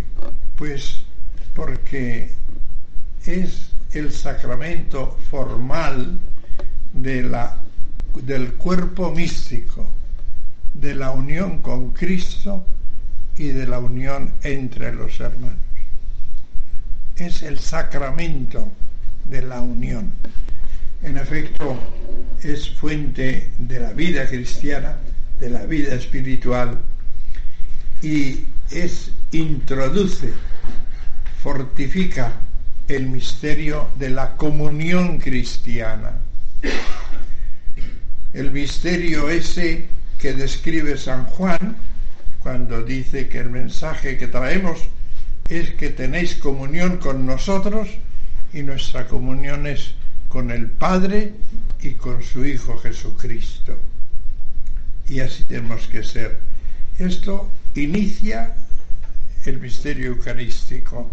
Pues 0.55 1.01
porque 1.55 2.29
es 3.25 3.71
el 3.93 4.11
sacramento 4.11 5.17
formal 5.29 6.19
de 6.93 7.23
la, 7.23 7.57
del 8.23 8.53
cuerpo 8.53 9.11
místico, 9.11 9.87
de 10.73 10.95
la 10.95 11.11
unión 11.11 11.61
con 11.61 11.91
Cristo 11.91 12.65
y 13.37 13.49
de 13.49 13.67
la 13.67 13.79
unión 13.79 14.33
entre 14.43 14.93
los 14.93 15.19
hermanos. 15.19 15.57
Es 17.15 17.43
el 17.43 17.59
sacramento 17.59 18.71
de 19.25 19.41
la 19.41 19.61
unión. 19.61 20.11
En 21.03 21.17
efecto, 21.17 21.77
es 22.43 22.69
fuente 22.69 23.51
de 23.57 23.79
la 23.79 23.93
vida 23.93 24.27
cristiana, 24.27 24.97
de 25.39 25.49
la 25.49 25.65
vida 25.65 25.93
espiritual 25.95 26.81
y 28.01 28.45
es 28.71 29.11
introduce, 29.31 30.33
fortifica 31.41 32.33
el 32.87 33.07
misterio 33.07 33.89
de 33.97 34.09
la 34.09 34.35
comunión 34.37 35.19
cristiana. 35.19 36.13
El 38.37 38.51
misterio 38.51 39.31
ese 39.31 39.87
que 40.19 40.31
describe 40.31 40.95
San 40.95 41.25
Juan 41.25 41.75
cuando 42.37 42.83
dice 42.83 43.27
que 43.27 43.39
el 43.39 43.49
mensaje 43.49 44.15
que 44.19 44.27
traemos 44.27 44.77
es 45.49 45.71
que 45.71 45.89
tenéis 45.89 46.35
comunión 46.35 46.97
con 46.97 47.25
nosotros 47.25 47.89
y 48.53 48.61
nuestra 48.61 49.07
comunión 49.07 49.65
es 49.65 49.95
con 50.29 50.51
el 50.51 50.67
Padre 50.67 51.33
y 51.81 51.95
con 51.95 52.21
su 52.21 52.45
Hijo 52.45 52.77
Jesucristo. 52.77 53.75
Y 55.09 55.19
así 55.21 55.43
tenemos 55.45 55.87
que 55.87 56.03
ser. 56.03 56.37
Esto 56.99 57.49
inicia 57.73 58.53
el 59.45 59.59
misterio 59.59 60.09
eucarístico, 60.09 61.09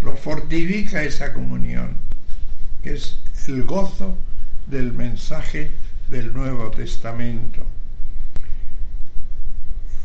lo 0.00 0.14
fortifica 0.14 1.02
esa 1.02 1.32
comunión, 1.32 1.96
que 2.84 2.92
es 2.94 3.18
el 3.48 3.64
gozo 3.64 4.16
del 4.68 4.92
mensaje 4.92 5.72
del 6.10 6.32
Nuevo 6.34 6.70
Testamento. 6.70 7.64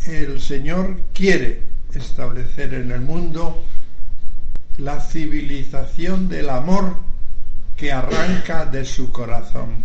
El 0.06 0.40
Señor 0.40 1.02
quiere 1.14 1.64
establecer 1.94 2.74
en 2.76 2.92
el 2.92 3.02
mundo 3.02 3.66
la 4.78 5.00
civilización 5.00 6.30
del 6.30 6.50
amor 6.50 6.98
que 7.76 7.92
arranca 7.92 8.66
de 8.66 8.86
su 8.86 9.12
corazón. 9.12 9.84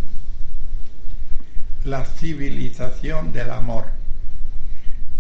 La 1.85 2.05
civilización 2.05 3.33
del 3.33 3.51
amor. 3.51 3.87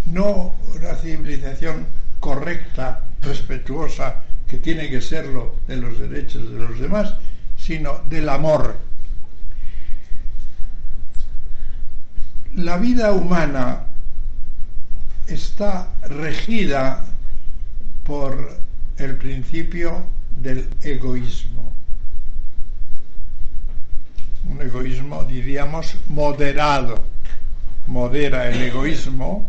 No 0.06 0.54
una 0.76 0.94
civilización 0.96 1.86
correcta, 2.20 3.04
respetuosa, 3.22 4.22
que 4.46 4.58
tiene 4.58 4.90
que 4.90 5.00
serlo 5.00 5.56
de 5.66 5.76
los 5.76 5.98
derechos 5.98 6.50
de 6.50 6.58
los 6.58 6.78
demás, 6.78 7.14
sino 7.56 8.00
del 8.08 8.28
amor. 8.28 8.89
La 12.54 12.78
vida 12.78 13.12
humana 13.12 13.84
está 15.28 15.88
regida 16.08 17.04
por 18.04 18.58
el 18.98 19.16
principio 19.16 20.04
del 20.36 20.68
egoísmo. 20.82 21.72
Un 24.48 24.60
egoísmo, 24.62 25.22
diríamos, 25.24 25.96
moderado. 26.08 27.04
Modera 27.86 28.48
el 28.50 28.60
egoísmo 28.62 29.48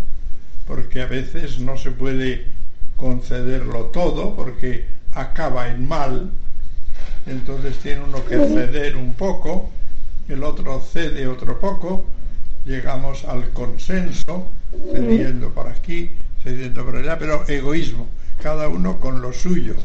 porque 0.67 1.01
a 1.01 1.07
veces 1.07 1.59
no 1.59 1.77
se 1.77 1.91
puede 1.91 2.45
concederlo 2.95 3.85
todo 3.85 4.35
porque 4.35 4.85
acaba 5.13 5.69
en 5.69 5.87
mal, 5.87 6.29
entonces 7.25 7.77
tiene 7.79 8.03
uno 8.03 8.23
que 8.25 8.37
ceder 8.37 8.95
un 8.95 9.13
poco, 9.15 9.69
el 10.29 10.43
otro 10.43 10.79
cede 10.81 11.27
otro 11.27 11.59
poco, 11.59 12.05
llegamos 12.65 13.25
al 13.25 13.49
consenso, 13.51 14.51
cediendo 14.93 15.53
por 15.53 15.67
aquí, 15.67 16.11
cediendo 16.43 16.85
por 16.85 16.95
allá, 16.95 17.17
pero 17.17 17.47
egoísmo, 17.47 18.07
cada 18.41 18.67
uno 18.67 18.99
con 18.99 19.21
lo 19.21 19.33
suyo. 19.33 19.75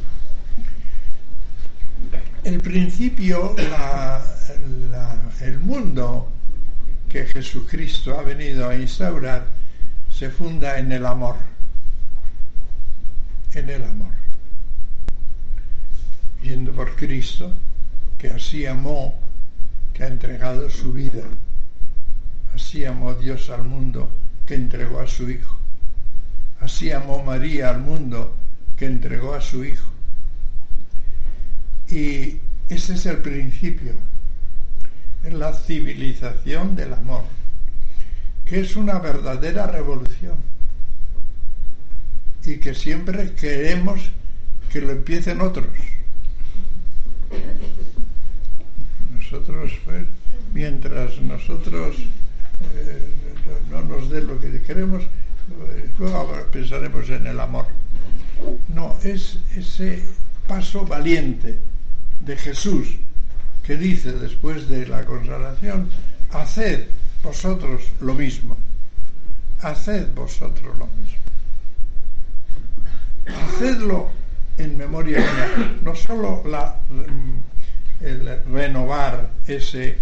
El 2.44 2.60
principio, 2.60 3.54
el 5.40 5.58
mundo 5.58 6.30
que 7.08 7.24
Jesucristo 7.24 8.18
ha 8.18 8.22
venido 8.22 8.68
a 8.68 8.76
instaurar 8.76 9.46
se 10.10 10.30
funda 10.30 10.78
en 10.78 10.92
el 10.92 11.04
amor 11.04 11.36
en 13.56 13.70
el 13.70 13.84
amor. 13.84 14.12
Yendo 16.42 16.72
por 16.72 16.94
Cristo, 16.94 17.52
que 18.18 18.28
así 18.28 18.66
amó, 18.66 19.18
que 19.94 20.04
ha 20.04 20.08
entregado 20.08 20.68
su 20.70 20.92
vida. 20.92 21.24
Así 22.56 22.86
amó 22.86 23.12
Dios 23.12 23.50
al 23.50 23.64
mundo, 23.64 24.10
que 24.46 24.54
entregó 24.54 25.00
a 25.00 25.06
su 25.06 25.28
Hijo. 25.28 25.58
Así 26.58 26.90
amó 26.90 27.22
María 27.22 27.68
al 27.68 27.80
mundo, 27.80 28.34
que 28.78 28.86
entregó 28.86 29.34
a 29.34 29.42
su 29.42 29.62
Hijo. 29.62 29.90
Y 31.90 32.38
ese 32.70 32.94
es 32.94 33.04
el 33.04 33.18
principio, 33.18 33.92
es 35.22 35.34
la 35.34 35.52
civilización 35.52 36.74
del 36.76 36.94
amor, 36.94 37.24
que 38.46 38.60
es 38.60 38.74
una 38.74 39.00
verdadera 39.00 39.66
revolución 39.66 40.38
y 42.42 42.56
que 42.56 42.74
siempre 42.74 43.34
queremos 43.34 44.12
que 44.72 44.80
lo 44.80 44.92
empiecen 44.92 45.42
otros. 45.42 45.68
Nosotros, 49.14 49.72
pues, 49.84 50.06
mientras 50.54 51.20
nosotros 51.20 51.96
no 53.70 53.82
nos 53.82 54.10
dé 54.10 54.22
lo 54.22 54.40
que 54.40 54.62
queremos, 54.62 55.04
luego 55.98 56.46
pensaremos 56.52 57.08
en 57.10 57.26
el 57.26 57.40
amor. 57.40 57.66
No, 58.68 58.96
es 59.02 59.38
ese 59.56 60.02
paso 60.46 60.84
valiente 60.84 61.58
de 62.24 62.36
Jesús 62.36 62.96
que 63.64 63.76
dice 63.76 64.12
después 64.12 64.68
de 64.68 64.86
la 64.86 65.04
consagración, 65.04 65.88
haced 66.30 66.86
vosotros 67.22 67.82
lo 68.00 68.14
mismo, 68.14 68.56
haced 69.60 70.12
vosotros 70.14 70.78
lo 70.78 70.86
mismo 70.86 71.26
hacedlo 73.34 74.08
en 74.58 74.76
memoria 74.76 75.18
mía. 75.18 75.76
No 75.82 75.94
solo 75.94 76.42
la, 76.46 76.76
el 78.00 78.44
renovar 78.52 79.30
ese, 79.46 79.98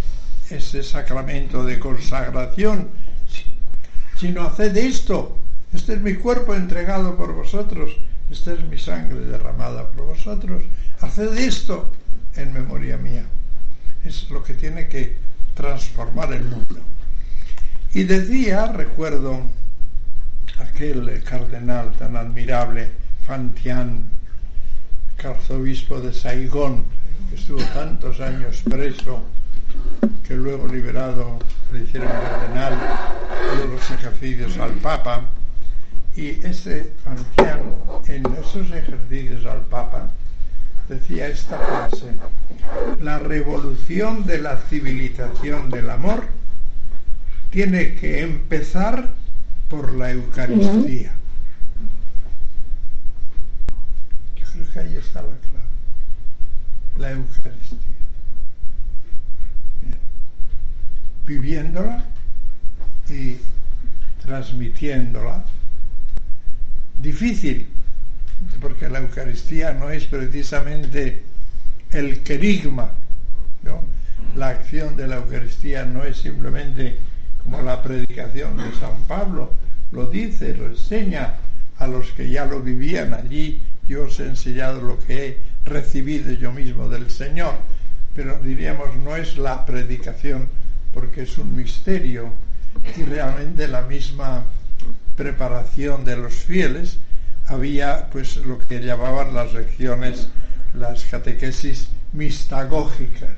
ese 0.50 0.83
sacramento 0.83 1.64
de 1.64 1.78
consagración, 1.78 2.90
sino 4.16 4.42
haced 4.42 4.76
esto. 4.76 5.38
Este 5.72 5.94
es 5.94 6.00
mi 6.00 6.14
cuerpo 6.14 6.54
entregado 6.54 7.16
por 7.16 7.33
vosotros, 7.33 7.96
esta 8.30 8.52
es 8.52 8.64
mi 8.64 8.78
sangre 8.78 9.20
derramada 9.20 9.88
por 9.88 10.07
vosotros. 10.07 10.62
Haced 11.00 11.37
esto 11.37 11.90
en 12.37 12.52
memoria 12.52 12.96
mía. 12.96 13.24
Es 14.04 14.30
lo 14.30 14.42
que 14.42 14.54
tiene 14.54 14.88
que 14.88 15.16
transformar 15.54 16.33
el 16.33 16.44
mundo. 16.44 16.80
Y 17.92 18.04
decía, 18.04 18.66
recuerdo, 18.66 19.40
aquel 20.59 21.22
cardenal 21.22 21.92
tan 21.96 22.16
admirable, 22.16 22.90
Fantian, 23.26 24.11
arzobispo 25.24 26.00
de 26.00 26.12
Saigón, 26.12 26.85
que 27.30 27.37
estuvo 27.37 27.62
tantos 27.72 28.20
años 28.20 28.62
preso, 28.68 29.22
que 30.26 30.34
luego 30.34 30.66
liberado 30.68 31.38
le 31.72 31.80
hicieron 31.80 32.08
cardenal, 32.08 32.78
dio 33.56 33.66
los 33.66 33.90
ejercicios 33.90 34.58
al 34.58 34.72
Papa, 34.72 35.24
y 36.16 36.44
ese 36.46 36.92
Fantian, 37.02 37.60
en 38.06 38.24
esos 38.34 38.70
ejercicios 38.70 39.44
al 39.46 39.62
Papa, 39.62 40.10
decía 40.88 41.28
esta 41.28 41.58
frase, 41.58 42.14
la 43.00 43.18
revolución 43.18 44.24
de 44.24 44.38
la 44.38 44.58
civilización 44.58 45.70
del 45.70 45.90
amor 45.90 46.24
tiene 47.50 47.94
que 47.94 48.22
empezar 48.22 49.10
por 49.68 49.92
la 49.94 50.10
Eucaristía. 50.10 51.12
creo 54.52 54.70
que 54.72 54.78
ahí 54.78 54.96
está 54.96 55.22
la 55.22 55.28
clave. 55.28 55.66
La 56.98 57.10
Eucaristía. 57.10 57.93
Viviéndola 61.26 62.04
y 63.08 63.37
transmitiéndola. 64.22 65.44
Difícil, 66.98 67.66
porque 68.60 68.88
la 68.88 69.00
Eucaristía 69.00 69.72
no 69.72 69.90
es 69.90 70.04
precisamente 70.04 71.22
el 71.90 72.22
querigma. 72.22 72.90
La 74.37 74.48
acción 74.48 74.96
de 74.96 75.06
la 75.06 75.16
Eucaristía 75.16 75.84
no 75.84 76.04
es 76.04 76.18
simplemente 76.18 76.98
como 77.42 77.62
la 77.62 77.82
predicación 77.82 78.56
de 78.56 78.72
San 78.80 79.04
Pablo, 79.06 79.52
lo 79.92 80.06
dice, 80.06 80.56
lo 80.56 80.66
enseña 80.66 81.34
a 81.78 81.87
los 81.87 82.10
que 82.12 82.28
ya 82.28 82.46
lo 82.46 82.60
vivían 82.60 83.14
allí, 83.14 83.60
yo 83.87 84.04
os 84.04 84.18
he 84.18 84.26
enseñado 84.26 84.80
lo 84.80 84.98
que 84.98 85.26
he 85.26 85.38
recibido 85.64 86.32
yo 86.32 86.52
mismo 86.52 86.88
del 86.88 87.10
Señor, 87.10 87.54
pero 88.14 88.38
diríamos 88.40 88.96
no 88.96 89.14
es 89.16 89.37
la 89.37 89.64
predicación 89.66 90.48
porque 90.94 91.22
es 91.22 91.37
un 91.37 91.54
misterio 91.54 92.33
y 92.96 93.02
realmente 93.02 93.68
la 93.68 93.83
misma 93.83 94.44
preparación 95.16 96.04
de 96.04 96.16
los 96.16 96.35
fieles 96.35 96.98
había 97.46 98.09
pues 98.11 98.37
lo 98.37 98.59
que 98.59 98.80
llamaban 98.80 99.35
las 99.35 99.52
lecciones, 99.52 100.28
las 100.72 101.04
catequesis 101.04 101.88
mistagógicas, 102.12 103.37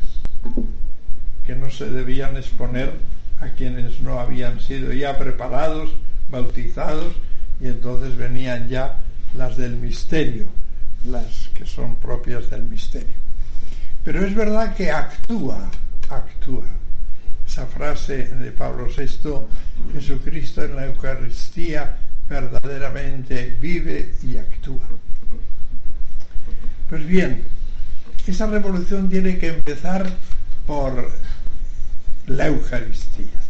que 1.44 1.56
no 1.56 1.70
se 1.70 1.90
debían 1.90 2.36
exponer 2.36 2.92
a 3.40 3.48
quienes 3.48 4.00
no 4.00 4.20
habían 4.20 4.60
sido 4.60 4.92
ya 4.92 5.18
preparados, 5.18 5.90
bautizados, 6.30 7.14
y 7.60 7.66
entonces 7.68 8.16
venían 8.16 8.68
ya 8.68 9.00
las 9.36 9.56
del 9.56 9.76
misterio, 9.76 10.46
las 11.06 11.48
que 11.54 11.66
son 11.66 11.96
propias 11.96 12.50
del 12.50 12.64
misterio. 12.64 13.16
Pero 14.04 14.24
es 14.24 14.34
verdad 14.34 14.74
que 14.74 14.90
actúa, 14.90 15.70
actúa. 16.08 16.66
Esa 17.56 17.66
frase 17.68 18.24
de 18.34 18.52
Pablo 18.52 18.86
VI, 18.86 19.46
Jesucristo 19.94 20.62
en 20.62 20.76
la 20.76 20.84
Eucaristía 20.84 21.96
verdaderamente 22.28 23.56
vive 23.58 24.14
y 24.22 24.36
actúa. 24.36 24.86
Pues 26.90 27.06
bien, 27.06 27.44
esa 28.26 28.46
revolución 28.46 29.08
tiene 29.08 29.38
que 29.38 29.48
empezar 29.48 30.06
por 30.66 31.10
la 32.26 32.48
Eucaristía. 32.48 33.40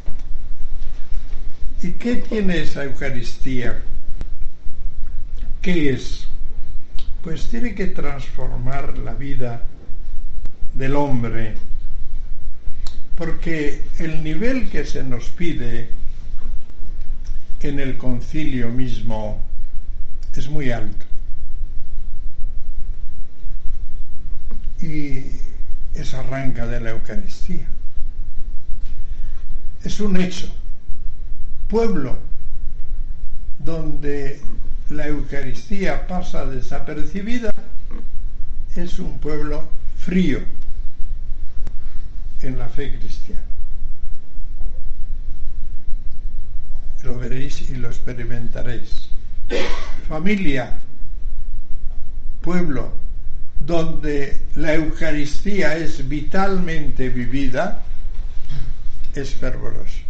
¿Y 1.82 1.90
qué 1.94 2.18
tiene 2.18 2.62
esa 2.62 2.84
Eucaristía? 2.84 3.82
¿Qué 5.60 5.90
es? 5.90 6.28
Pues 7.24 7.48
tiene 7.48 7.74
que 7.74 7.86
transformar 7.86 8.98
la 8.98 9.14
vida 9.14 9.64
del 10.74 10.94
hombre, 10.94 11.56
porque 13.16 13.82
el 13.98 14.22
nivel 14.22 14.68
que 14.68 14.84
se 14.84 15.02
nos 15.02 15.30
pide 15.30 15.88
en 17.62 17.80
el 17.80 17.96
concilio 17.96 18.70
mismo 18.70 19.42
es 20.36 20.48
muy 20.48 20.70
alto. 20.70 21.06
Y 24.82 25.24
es 25.94 26.12
arranca 26.12 26.66
de 26.66 26.80
la 26.80 26.90
Eucaristía. 26.90 27.66
Es 29.82 29.98
un 30.00 30.20
hecho. 30.20 30.54
Pueblo 31.68 32.18
donde 33.58 34.40
la 34.90 35.08
Eucaristía 35.08 36.06
pasa 36.06 36.44
desapercibida, 36.44 37.52
es 38.76 38.98
un 38.98 39.18
pueblo 39.18 39.68
frío 39.96 40.40
en 42.46 42.58
la 42.58 42.68
fe 42.68 42.98
cristiana. 42.98 43.42
Lo 47.04 47.18
veréis 47.18 47.70
y 47.70 47.74
lo 47.74 47.88
experimentaréis. 47.88 49.10
Familia, 50.08 50.78
pueblo, 52.40 52.92
donde 53.60 54.40
la 54.54 54.74
Eucaristía 54.74 55.76
es 55.76 56.08
vitalmente 56.08 57.08
vivida, 57.08 57.82
es 59.14 59.34
fervoroso. 59.34 60.00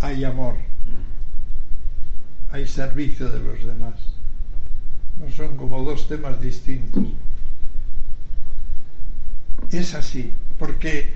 Hay 0.00 0.24
amor 0.24 0.68
hay 2.50 2.66
servicio 2.66 3.28
de 3.28 3.40
los 3.40 3.64
demás. 3.64 3.94
No 5.18 5.30
son 5.32 5.56
como 5.56 5.82
dos 5.84 6.08
temas 6.08 6.40
distintos. 6.40 7.04
Es 9.70 9.94
así, 9.94 10.32
porque 10.58 11.12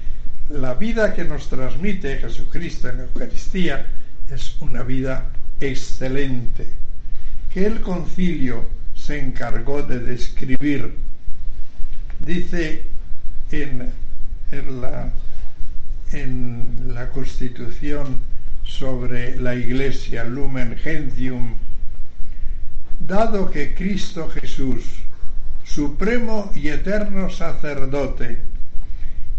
la 0.48 0.74
vida 0.74 1.14
que 1.14 1.24
nos 1.24 1.48
transmite 1.48 2.18
Jesucristo 2.18 2.88
en 2.88 2.98
la 2.98 3.02
Eucaristía 3.04 3.86
es 4.30 4.56
una 4.60 4.82
vida 4.82 5.30
excelente, 5.60 6.66
que 7.52 7.66
el 7.66 7.80
concilio 7.80 8.68
se 8.94 9.18
encargó 9.18 9.82
de 9.82 9.98
describir. 10.00 10.94
Dice 12.18 12.84
en, 13.50 13.92
la, 14.80 15.12
en 16.12 16.94
la 16.94 17.08
Constitución 17.10 18.18
sobre 18.64 19.36
la 19.36 19.54
Iglesia, 19.54 20.24
Lumen 20.24 20.76
Gentium, 20.76 21.56
dado 23.00 23.50
que 23.50 23.74
Cristo 23.74 24.28
Jesús, 24.28 24.84
supremo 25.64 26.50
y 26.54 26.68
eterno 26.68 27.30
sacerdote, 27.30 28.38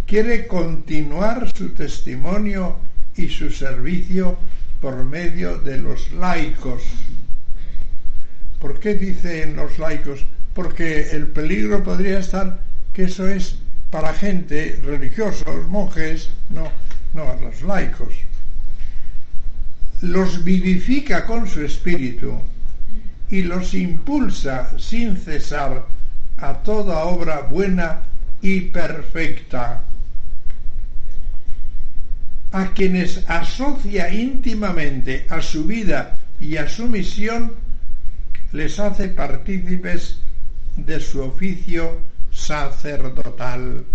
quiere 0.05 0.47
continuar 0.47 1.51
su 1.55 1.69
testimonio 1.69 2.77
y 3.15 3.29
su 3.29 3.49
servicio 3.51 4.37
por 4.81 5.03
medio 5.03 5.57
de 5.59 5.77
los 5.77 6.11
laicos. 6.11 6.83
¿Por 8.59 8.79
qué 8.79 8.95
dicen 8.95 9.55
los 9.55 9.77
laicos? 9.79 10.25
Porque 10.53 11.11
el 11.11 11.27
peligro 11.27 11.83
podría 11.83 12.19
estar 12.19 12.59
que 12.93 13.05
eso 13.05 13.27
es 13.27 13.57
para 13.91 14.13
gente, 14.13 14.79
religiosos, 14.83 15.67
monjes, 15.67 16.29
no, 16.49 16.69
no, 17.13 17.35
los 17.41 17.61
laicos 17.61 18.13
los 20.03 20.43
vivifica 20.43 21.25
con 21.25 21.47
su 21.47 21.61
espíritu 21.61 22.33
y 23.29 23.43
los 23.43 23.73
impulsa 23.73 24.77
sin 24.77 25.15
cesar 25.15 25.85
a 26.43 26.61
toda 26.61 27.05
obra 27.05 27.39
buena 27.39 28.01
y 28.41 28.59
perfecta. 28.61 29.81
A 32.51 32.73
quienes 32.73 33.23
asocia 33.29 34.13
íntimamente 34.13 35.25
a 35.29 35.41
su 35.41 35.65
vida 35.65 36.17
y 36.41 36.57
a 36.57 36.67
su 36.67 36.87
misión, 36.87 37.53
les 38.51 38.77
hace 38.77 39.07
partícipes 39.07 40.19
de 40.75 40.99
su 40.99 41.21
oficio 41.21 42.01
sacerdotal. 42.31 43.85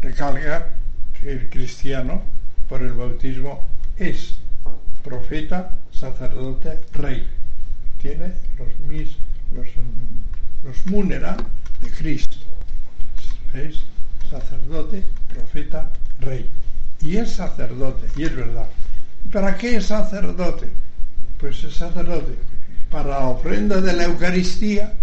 Recalga 0.00 0.70
que 1.20 1.32
el 1.32 1.50
cristiano, 1.50 2.22
por 2.70 2.80
el 2.80 2.94
bautismo, 2.94 3.68
es 3.98 4.38
profeta, 5.04 5.76
sacerdote, 5.92 6.80
rey. 6.94 7.28
Tiene 8.00 8.32
los 8.58 8.78
mis, 8.88 9.16
los, 9.52 9.68
los 10.64 10.86
múnera 10.86 11.36
de 11.82 11.90
Cristo. 11.90 12.36
Es 13.54 13.80
sacerdote, 14.30 15.04
profeta, 15.32 15.90
rey. 16.20 16.48
Y 17.00 17.16
es 17.16 17.32
sacerdote, 17.32 18.08
y 18.16 18.24
es 18.24 18.34
verdad. 18.34 18.68
¿Para 19.32 19.56
qué 19.56 19.76
es 19.76 19.86
sacerdote? 19.86 20.68
Pues 21.38 21.62
es 21.64 21.74
sacerdote 21.74 22.34
para 22.90 23.10
la 23.10 23.26
ofrenda 23.28 23.80
de 23.80 23.92
la 23.92 24.04
Eucaristía 24.04 24.94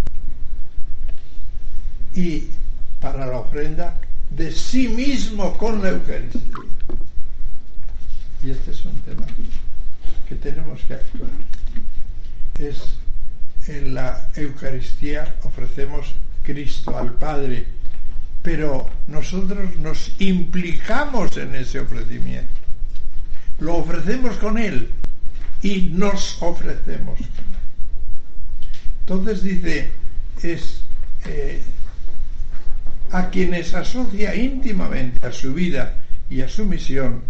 y 2.15 2.49
para 2.99 3.25
la 3.25 3.39
ofrenda 3.39 3.99
de 4.31 4.51
sí 4.51 4.87
mismo 4.87 5.57
con 5.57 5.81
la 5.81 5.89
Eucaristía. 5.89 6.41
Y 8.43 8.51
este 8.51 8.71
es 8.71 8.85
un 8.85 8.99
tema 9.01 9.25
que 10.27 10.35
tenemos 10.35 10.81
que 10.81 10.95
actuar. 10.95 11.29
Es 12.59 12.97
en 13.67 13.93
la 13.93 14.27
Eucaristía 14.35 15.35
ofrecemos 15.43 16.13
Cristo 16.43 16.97
al 16.97 17.13
Padre, 17.13 17.65
pero 18.41 18.89
nosotros 19.07 19.75
nos 19.77 20.11
implicamos 20.19 21.35
en 21.37 21.55
ese 21.55 21.79
ofrecimiento. 21.79 22.53
Lo 23.59 23.77
ofrecemos 23.77 24.37
con 24.37 24.57
Él 24.57 24.89
y 25.61 25.89
nos 25.93 26.37
ofrecemos. 26.41 27.19
Entonces 29.01 29.43
dice, 29.43 29.91
es 30.43 30.81
eh, 31.25 31.61
a 33.11 33.29
quienes 33.29 33.73
asocia 33.73 34.35
íntimamente 34.35 35.25
a 35.25 35.31
su 35.31 35.53
vida 35.53 35.93
y 36.29 36.41
a 36.41 36.49
su 36.49 36.65
misión, 36.65 37.21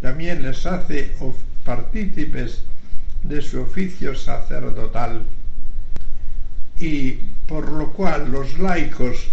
también 0.00 0.42
les 0.42 0.64
hace 0.66 1.14
partícipes 1.64 2.64
de 3.22 3.40
su 3.40 3.62
oficio 3.62 4.14
sacerdotal 4.14 5.22
y 6.78 7.18
por 7.46 7.70
lo 7.70 7.92
cual 7.92 8.30
los 8.30 8.58
laicos, 8.58 9.28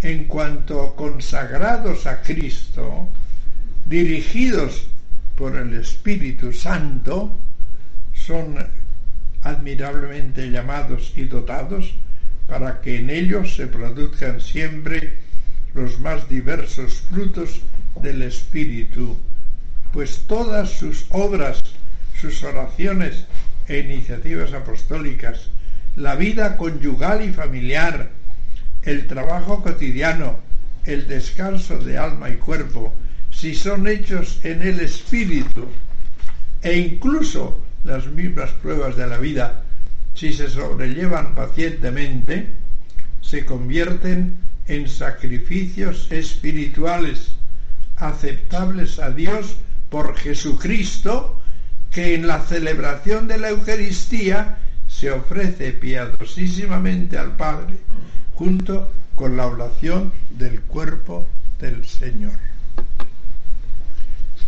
en 0.00 0.24
cuanto 0.24 0.94
consagrados 0.96 2.06
a 2.06 2.22
Cristo, 2.22 3.08
dirigidos 3.86 4.86
por 5.34 5.56
el 5.56 5.74
Espíritu 5.74 6.52
Santo, 6.52 7.34
son 8.12 8.56
admirablemente 9.42 10.50
llamados 10.50 11.12
y 11.16 11.24
dotados 11.24 11.94
para 12.46 12.80
que 12.80 12.98
en 12.98 13.10
ellos 13.10 13.54
se 13.56 13.66
produzcan 13.66 14.40
siempre 14.40 15.18
los 15.74 15.98
más 16.00 16.28
diversos 16.28 17.02
frutos 17.10 17.60
del 18.00 18.22
Espíritu, 18.22 19.16
pues 19.92 20.24
todas 20.26 20.70
sus 20.70 21.06
obras, 21.10 21.62
sus 22.20 22.42
oraciones 22.42 23.26
e 23.68 23.78
iniciativas 23.78 24.52
apostólicas, 24.52 25.48
la 25.96 26.16
vida 26.16 26.56
conyugal 26.56 27.24
y 27.24 27.32
familiar, 27.32 28.10
el 28.82 29.06
trabajo 29.06 29.62
cotidiano, 29.62 30.38
el 30.84 31.06
descanso 31.06 31.78
de 31.78 31.96
alma 31.96 32.30
y 32.30 32.36
cuerpo, 32.36 32.92
si 33.30 33.54
son 33.54 33.86
hechos 33.86 34.40
en 34.42 34.62
el 34.62 34.80
Espíritu, 34.80 35.68
e 36.62 36.78
incluso 36.78 37.60
las 37.84 38.06
mismas 38.06 38.50
pruebas 38.52 38.96
de 38.96 39.06
la 39.06 39.18
vida, 39.18 39.62
si 40.14 40.32
se 40.32 40.48
sobrellevan 40.48 41.34
pacientemente, 41.34 42.48
se 43.20 43.44
convierten 43.44 44.36
en 44.66 44.88
sacrificios 44.88 46.10
espirituales 46.10 47.36
aceptables 47.96 48.98
a 48.98 49.10
Dios 49.10 49.56
por 49.90 50.16
Jesucristo, 50.16 51.40
que 51.90 52.14
en 52.14 52.26
la 52.26 52.40
celebración 52.40 53.28
de 53.28 53.38
la 53.38 53.50
Eucaristía 53.50 54.58
se 55.04 55.10
ofrece 55.10 55.72
piadosísimamente 55.72 57.18
al 57.18 57.36
Padre, 57.36 57.76
junto 58.34 58.90
con 59.14 59.36
la 59.36 59.46
oración 59.46 60.14
del 60.30 60.62
cuerpo 60.62 61.26
del 61.60 61.84
Señor. 61.84 62.32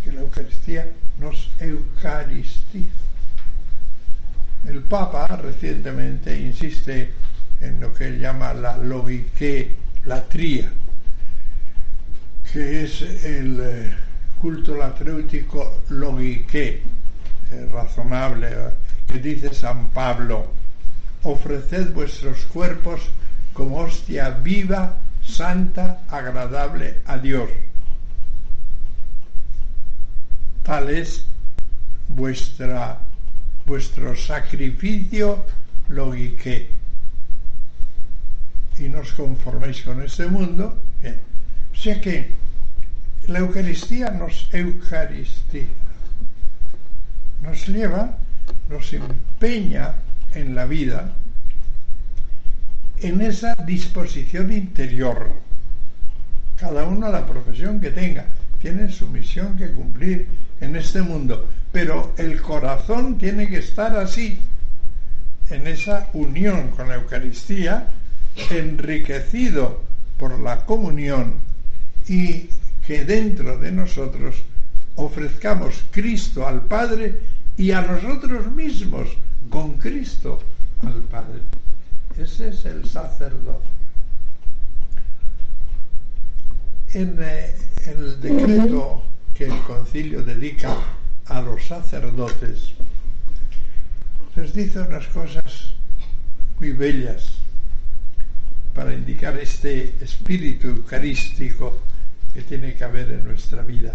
Que 0.03 0.11
la 0.11 0.21
Eucaristía 0.21 0.89
nos 1.19 1.51
eucaristiza. 1.59 2.89
El 4.67 4.81
Papa 4.81 5.27
recientemente 5.27 6.35
insiste 6.35 7.11
en 7.61 7.79
lo 7.79 7.93
que 7.93 8.17
llama 8.17 8.55
la 8.55 8.77
logique 8.77 9.75
latría, 10.05 10.71
que 12.51 12.83
es 12.83 13.03
el 13.03 13.59
eh, 13.61 13.95
culto 14.41 14.75
latréutico 14.75 15.83
logique, 15.89 16.81
eh, 17.51 17.69
razonable, 17.71 18.47
que 19.07 19.19
dice 19.19 19.53
San 19.53 19.89
Pablo, 19.89 20.47
ofreced 21.23 21.93
vuestros 21.93 22.45
cuerpos 22.45 23.01
como 23.53 23.77
hostia 23.79 24.29
viva, 24.29 24.97
santa, 25.23 26.01
agradable 26.09 27.01
a 27.05 27.17
Dios. 27.17 27.49
Tal 30.63 30.89
es 30.89 31.25
vuestra, 32.07 32.99
vuestro 33.65 34.15
sacrificio 34.15 35.45
logique. 35.89 36.69
Y 38.77 38.89
nos 38.89 39.11
conforméis 39.13 39.81
con 39.81 40.03
este 40.03 40.27
mundo. 40.27 40.77
Bien. 41.01 41.19
O 41.73 41.75
sea 41.75 41.99
que 41.99 42.35
la 43.27 43.39
Eucaristía 43.39 44.11
nos 44.11 44.47
eucaristiza, 44.53 45.67
nos 47.41 47.67
lleva, 47.67 48.17
nos 48.69 48.93
empeña 48.93 49.93
en 50.33 50.55
la 50.55 50.65
vida 50.65 51.13
en 52.99 53.21
esa 53.21 53.55
disposición 53.65 54.51
interior. 54.51 55.31
Cada 56.57 56.83
uno 56.83 57.11
la 57.11 57.25
profesión 57.25 57.79
que 57.79 57.91
tenga 57.91 58.25
tiene 58.59 58.91
su 58.91 59.07
misión 59.07 59.55
que 59.55 59.71
cumplir 59.71 60.27
en 60.59 60.75
este 60.75 61.01
mundo, 61.01 61.47
pero 61.71 62.13
el 62.17 62.41
corazón 62.41 63.17
tiene 63.17 63.47
que 63.47 63.59
estar 63.59 63.95
así, 63.95 64.39
en 65.49 65.67
esa 65.67 66.09
unión 66.13 66.69
con 66.71 66.89
la 66.89 66.95
Eucaristía, 66.95 67.87
enriquecido 68.49 69.81
por 70.17 70.39
la 70.39 70.65
comunión 70.65 71.35
y 72.07 72.49
que 72.85 73.05
dentro 73.05 73.57
de 73.57 73.71
nosotros 73.71 74.35
ofrezcamos 74.95 75.83
Cristo 75.91 76.47
al 76.47 76.61
Padre 76.61 77.19
y 77.57 77.71
a 77.71 77.81
nosotros 77.81 78.51
mismos 78.51 79.09
con 79.49 79.73
Cristo 79.73 80.39
al 80.85 81.01
Padre. 81.03 81.41
Ese 82.17 82.49
es 82.49 82.65
el 82.65 82.87
sacerdote. 82.87 83.65
En 86.93 87.17
eh, 87.19 87.55
el 87.87 88.21
decreto 88.21 89.03
que 89.33 89.45
el 89.45 89.59
concilio 89.63 90.21
dedica 90.23 90.77
a 91.25 91.41
los 91.41 91.65
sacerdotes, 91.65 92.73
les 94.35 94.53
dice 94.53 94.79
unas 94.79 95.07
cosas 95.07 95.73
muy 96.59 96.71
bellas 96.71 97.33
para 98.73 98.93
indicar 98.93 99.37
este 99.37 99.95
espíritu 99.99 100.67
eucarístico 100.67 101.81
que 102.33 102.43
tiene 102.43 102.75
que 102.75 102.83
haber 102.83 103.11
en 103.11 103.25
nuestra 103.25 103.63
vida. 103.63 103.93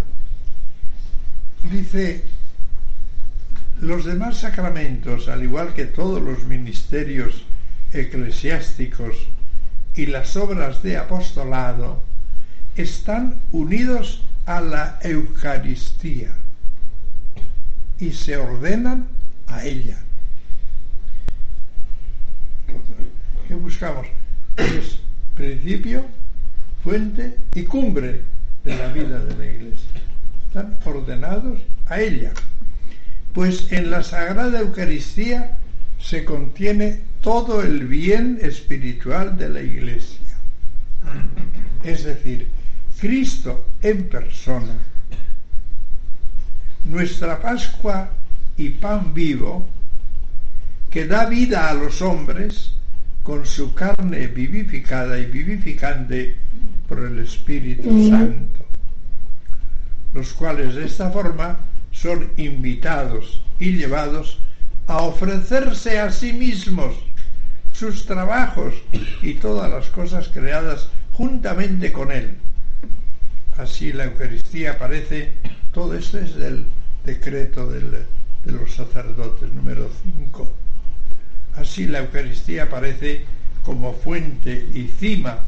Dice, 1.70 2.24
los 3.80 4.04
demás 4.04 4.38
sacramentos, 4.38 5.28
al 5.28 5.42
igual 5.42 5.74
que 5.74 5.86
todos 5.86 6.22
los 6.22 6.44
ministerios 6.44 7.44
eclesiásticos 7.92 9.16
y 9.94 10.06
las 10.06 10.36
obras 10.36 10.82
de 10.82 10.96
apostolado 10.96 12.02
están 12.76 13.40
unidos 13.50 14.22
a 14.46 14.60
la 14.60 14.98
Eucaristía 15.02 16.34
y 17.98 18.12
se 18.12 18.36
ordenan 18.36 19.06
a 19.46 19.64
ella. 19.64 19.98
¿Qué 23.46 23.54
buscamos? 23.54 24.06
Es 24.56 25.00
principio, 25.34 26.06
fuente 26.82 27.36
y 27.54 27.64
cumbre 27.64 28.22
de 28.64 28.76
la 28.76 28.88
vida 28.92 29.24
de 29.24 29.36
la 29.36 29.44
Iglesia. 29.44 29.90
Están 30.48 30.78
ordenados 30.84 31.60
a 31.86 32.00
ella. 32.00 32.32
Pues 33.34 33.72
en 33.72 33.90
la 33.90 34.02
Sagrada 34.02 34.60
Eucaristía 34.60 35.58
se 35.98 36.24
contiene 36.24 37.00
todo 37.22 37.62
el 37.62 37.86
bien 37.86 38.38
espiritual 38.42 39.38
de 39.38 39.48
la 39.48 39.62
Iglesia. 39.62 40.36
Es 41.84 42.04
decir, 42.04 42.48
Cristo 43.00 43.66
en 43.80 44.08
persona, 44.08 44.76
nuestra 46.84 47.40
Pascua 47.40 48.10
y 48.56 48.70
pan 48.70 49.14
vivo, 49.14 49.68
que 50.90 51.06
da 51.06 51.26
vida 51.26 51.70
a 51.70 51.74
los 51.74 52.02
hombres 52.02 52.74
con 53.22 53.46
su 53.46 53.72
carne 53.72 54.26
vivificada 54.26 55.18
y 55.18 55.26
vivificante 55.26 56.36
por 56.88 57.04
el 57.04 57.20
Espíritu 57.20 58.08
Santo, 58.08 58.66
los 60.12 60.32
cuales 60.34 60.74
de 60.74 60.84
esta 60.84 61.10
forma 61.10 61.58
son 62.02 62.32
invitados 62.36 63.40
y 63.60 63.76
llevados 63.76 64.38
a 64.88 64.98
ofrecerse 65.02 66.00
a 66.00 66.10
sí 66.10 66.32
mismos 66.32 66.96
sus 67.72 68.06
trabajos 68.06 68.74
y 69.22 69.34
todas 69.34 69.70
las 69.70 69.88
cosas 69.90 70.28
creadas 70.28 70.88
juntamente 71.12 71.92
con 71.92 72.10
Él. 72.10 72.34
Así 73.56 73.92
la 73.92 74.04
Eucaristía 74.04 74.72
aparece, 74.72 75.34
todo 75.72 75.94
esto 75.94 76.18
es 76.18 76.34
del 76.34 76.66
decreto 77.04 77.70
de 77.70 78.04
los 78.46 78.74
sacerdotes 78.74 79.52
número 79.52 79.88
5. 80.02 80.52
Así 81.56 81.86
la 81.86 82.00
Eucaristía 82.00 82.64
aparece 82.64 83.24
como 83.62 83.92
fuente 83.92 84.66
y 84.74 84.88
cima 84.88 85.38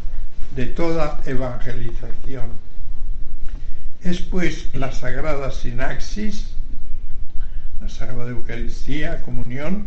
de 0.54 0.66
toda 0.66 1.20
evangelización. 1.26 2.50
Es 4.04 4.20
pues 4.20 4.68
la 4.74 4.92
sagrada 4.92 5.50
sinaxis, 5.50 6.50
la 7.80 7.88
sagrada 7.88 8.28
Eucaristía, 8.28 9.22
comunión, 9.22 9.86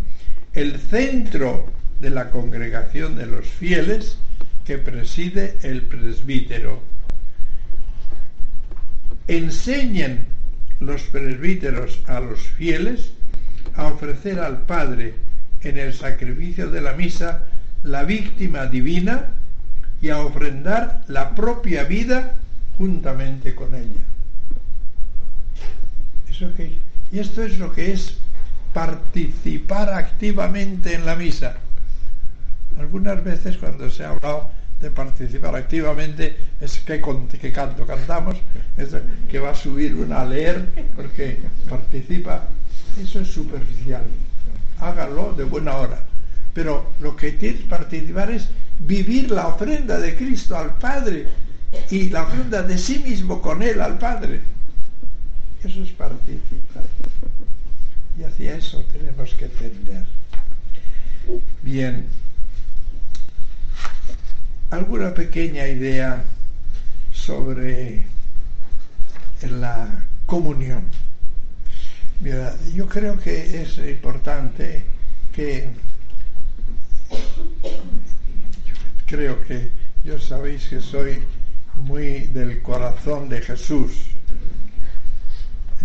el 0.53 0.79
centro 0.79 1.71
de 1.99 2.09
la 2.09 2.31
congregación 2.31 3.15
de 3.15 3.27
los 3.27 3.45
fieles 3.45 4.17
que 4.65 4.79
preside 4.79 5.59
el 5.61 5.83
presbítero. 5.83 6.81
Enseñen 9.27 10.25
los 10.79 11.03
presbíteros 11.03 11.99
a 12.07 12.19
los 12.19 12.39
fieles 12.39 13.11
a 13.75 13.85
ofrecer 13.85 14.39
al 14.39 14.63
Padre 14.63 15.13
en 15.61 15.77
el 15.77 15.93
sacrificio 15.93 16.71
de 16.71 16.81
la 16.81 16.93
misa 16.93 17.43
la 17.83 18.03
víctima 18.03 18.65
divina 18.65 19.27
y 20.01 20.09
a 20.09 20.21
ofrendar 20.21 21.03
la 21.07 21.35
propia 21.35 21.83
vida 21.83 22.33
juntamente 22.77 23.55
con 23.55 23.73
ella. 23.73 24.03
Eso 26.29 26.51
y 27.11 27.19
esto 27.19 27.43
es 27.43 27.57
lo 27.57 27.71
que 27.73 27.93
es 27.93 28.17
participar 28.73 29.89
activamente 29.89 30.93
en 30.93 31.05
la 31.05 31.15
misa. 31.15 31.55
Algunas 32.77 33.23
veces 33.23 33.57
cuando 33.57 33.89
se 33.89 34.03
ha 34.03 34.09
hablado 34.09 34.51
de 34.79 34.91
participar 34.91 35.55
activamente 35.55 36.37
es 36.61 36.79
que, 36.81 37.01
que 37.41 37.51
canto, 37.51 37.87
cantamos, 37.87 38.37
es 38.77 38.89
que 39.31 39.39
va 39.39 39.51
a 39.51 39.55
subir 39.55 39.95
una 39.95 40.21
a 40.21 40.25
leer 40.25 40.85
porque 40.95 41.39
participa. 41.67 42.47
Eso 43.01 43.21
es 43.21 43.29
superficial. 43.29 44.03
hágalo 44.79 45.33
de 45.33 45.43
buena 45.43 45.75
hora. 45.77 45.99
Pero 46.53 46.93
lo 47.01 47.15
que 47.15 47.31
tienes 47.31 47.61
que 47.61 47.67
participar 47.67 48.29
es 48.31 48.49
vivir 48.79 49.31
la 49.31 49.47
ofrenda 49.47 49.99
de 49.99 50.15
Cristo 50.15 50.55
al 50.55 50.75
Padre 50.75 51.27
y 51.89 52.09
la 52.09 52.23
ofrenda 52.23 52.63
de 52.63 52.77
sí 52.77 52.99
mismo 52.99 53.41
con 53.41 53.61
Él 53.63 53.81
al 53.81 53.97
Padre. 53.97 54.41
Eso 55.63 55.81
es 55.81 55.91
participar. 55.91 56.83
Y 58.17 58.23
hacia 58.23 58.55
eso 58.55 58.83
tenemos 58.91 59.33
que 59.33 59.47
tender. 59.47 60.05
Bien. 61.61 62.07
¿Alguna 64.69 65.13
pequeña 65.13 65.67
idea 65.67 66.23
sobre 67.11 68.05
la 69.41 70.05
comunión? 70.25 70.83
Mira, 72.19 72.55
yo 72.73 72.87
creo 72.87 73.19
que 73.19 73.61
es 73.61 73.77
importante 73.77 74.83
que 75.33 75.69
creo 79.05 79.41
que 79.43 79.71
yo 80.03 80.19
sabéis 80.19 80.67
que 80.67 80.81
soy 80.81 81.23
muy 81.77 82.27
del 82.27 82.61
corazón 82.61 83.29
de 83.29 83.41
Jesús. 83.41 83.91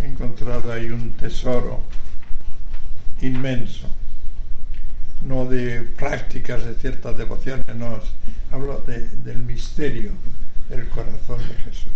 He 0.01 0.07
encontrado 0.07 0.73
ahí 0.73 0.91
un 0.91 1.13
tesoro 1.13 1.83
inmenso, 3.21 3.89
no 5.23 5.47
de 5.47 5.83
prácticas 5.83 6.65
de 6.65 6.75
ciertas 6.75 7.17
devociones, 7.17 7.75
no, 7.77 8.01
hablo 8.51 8.83
del 8.87 9.39
misterio 9.45 10.11
del 10.69 10.89
corazón 10.89 11.39
de 11.39 11.55
Jesús. 11.65 11.93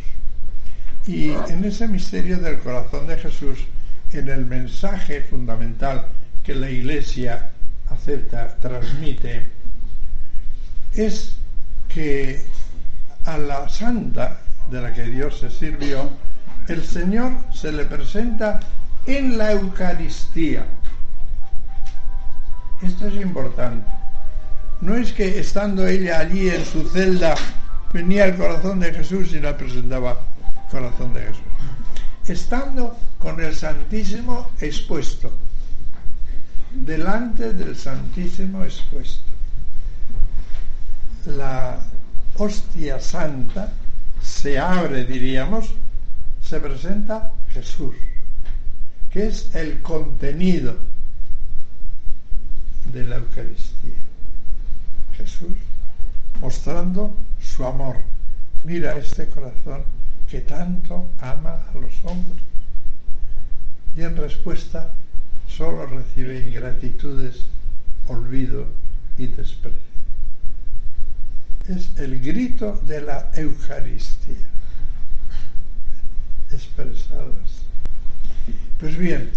Y 1.07 1.31
en 1.53 1.65
ese 1.65 1.89
misterio 1.89 2.39
del 2.39 2.59
corazón 2.59 3.07
de 3.07 3.17
Jesús, 3.17 3.59
en 4.13 4.29
el 4.29 4.45
mensaje 4.45 5.21
fundamental 5.23 6.07
que 6.45 6.55
la 6.55 6.71
Iglesia 6.71 7.51
acepta, 7.89 8.57
transmite, 8.61 9.47
es 10.93 11.37
que 11.89 12.41
a 13.27 13.37
la 13.37 13.69
santa 13.69 14.39
de 14.71 14.81
la 14.81 14.93
que 14.93 15.05
Dios 15.05 15.39
se 15.41 15.51
sirvió, 15.51 16.11
el 16.69 16.85
Señor 16.85 17.33
se 17.53 17.73
le 17.73 17.85
presenta 17.85 18.61
en 19.05 19.39
la 19.39 19.53
Eucaristía. 19.53 20.67
Esto 22.83 23.09
es 23.09 23.15
importante. 23.15 23.91
No 24.81 24.95
es 24.95 25.13
que 25.13 25.41
estando 25.41 25.87
ella 25.87 26.21
allí 26.21 26.49
en 26.49 26.65
su 26.65 26.89
celda 26.89 27.35
venía 27.93 28.27
el 28.27 28.37
corazón 28.37 28.81
de 28.81 28.93
Jesús 28.93 29.33
y 29.33 29.41
la 29.41 29.57
presentaba 29.57 30.21
corazón 30.71 31.15
de 31.15 31.23
Jesús. 31.23 31.43
Estando 32.27 32.97
con 33.19 33.41
el 33.41 33.55
Santísimo 33.55 34.51
expuesto, 34.61 35.33
delante 36.73 37.53
del 37.53 37.77
Santísimo 37.77 38.65
expuesto. 38.65 39.25
La 41.25 41.79
hostia 42.39 43.01
santa 43.01 43.73
se 44.23 44.59
abre, 44.59 45.05
diríamos, 45.05 45.73
se 46.43 46.61
presenta 46.61 47.33
Jesús, 47.51 47.95
que 49.11 49.29
es 49.29 49.55
el 49.55 49.81
contenido 49.83 50.77
de 52.93 53.05
la 53.05 53.17
Eucaristía. 53.17 53.95
Jesús 55.17 55.57
mostrando 56.41 57.15
su 57.41 57.65
amor. 57.65 57.97
Mira 58.65 58.97
este 58.97 59.29
corazón 59.29 59.85
que 60.29 60.41
tanto 60.41 61.09
ama 61.21 61.61
a 61.73 61.79
los 61.79 61.95
hombres. 62.05 62.43
Y 63.97 64.03
en 64.03 64.17
respuesta 64.17 64.93
solo 65.49 65.87
recibe 65.87 66.47
ingratitudes, 66.47 67.47
olvido 68.09 68.67
y 69.17 69.29
desprecio. 69.29 69.86
Es 71.69 71.91
el 71.97 72.21
grito 72.21 72.81
de 72.87 73.01
la 73.01 73.31
Eucaristía, 73.35 74.49
expresadas. 76.53 77.67
Pues 78.79 78.97
bien, 78.97 79.31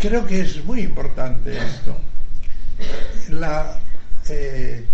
creo 0.00 0.24
que 0.24 0.40
es 0.40 0.64
muy 0.64 0.80
importante 0.80 1.54
esto. 1.58 1.98
La, 3.28 3.78
eh, 4.30 4.86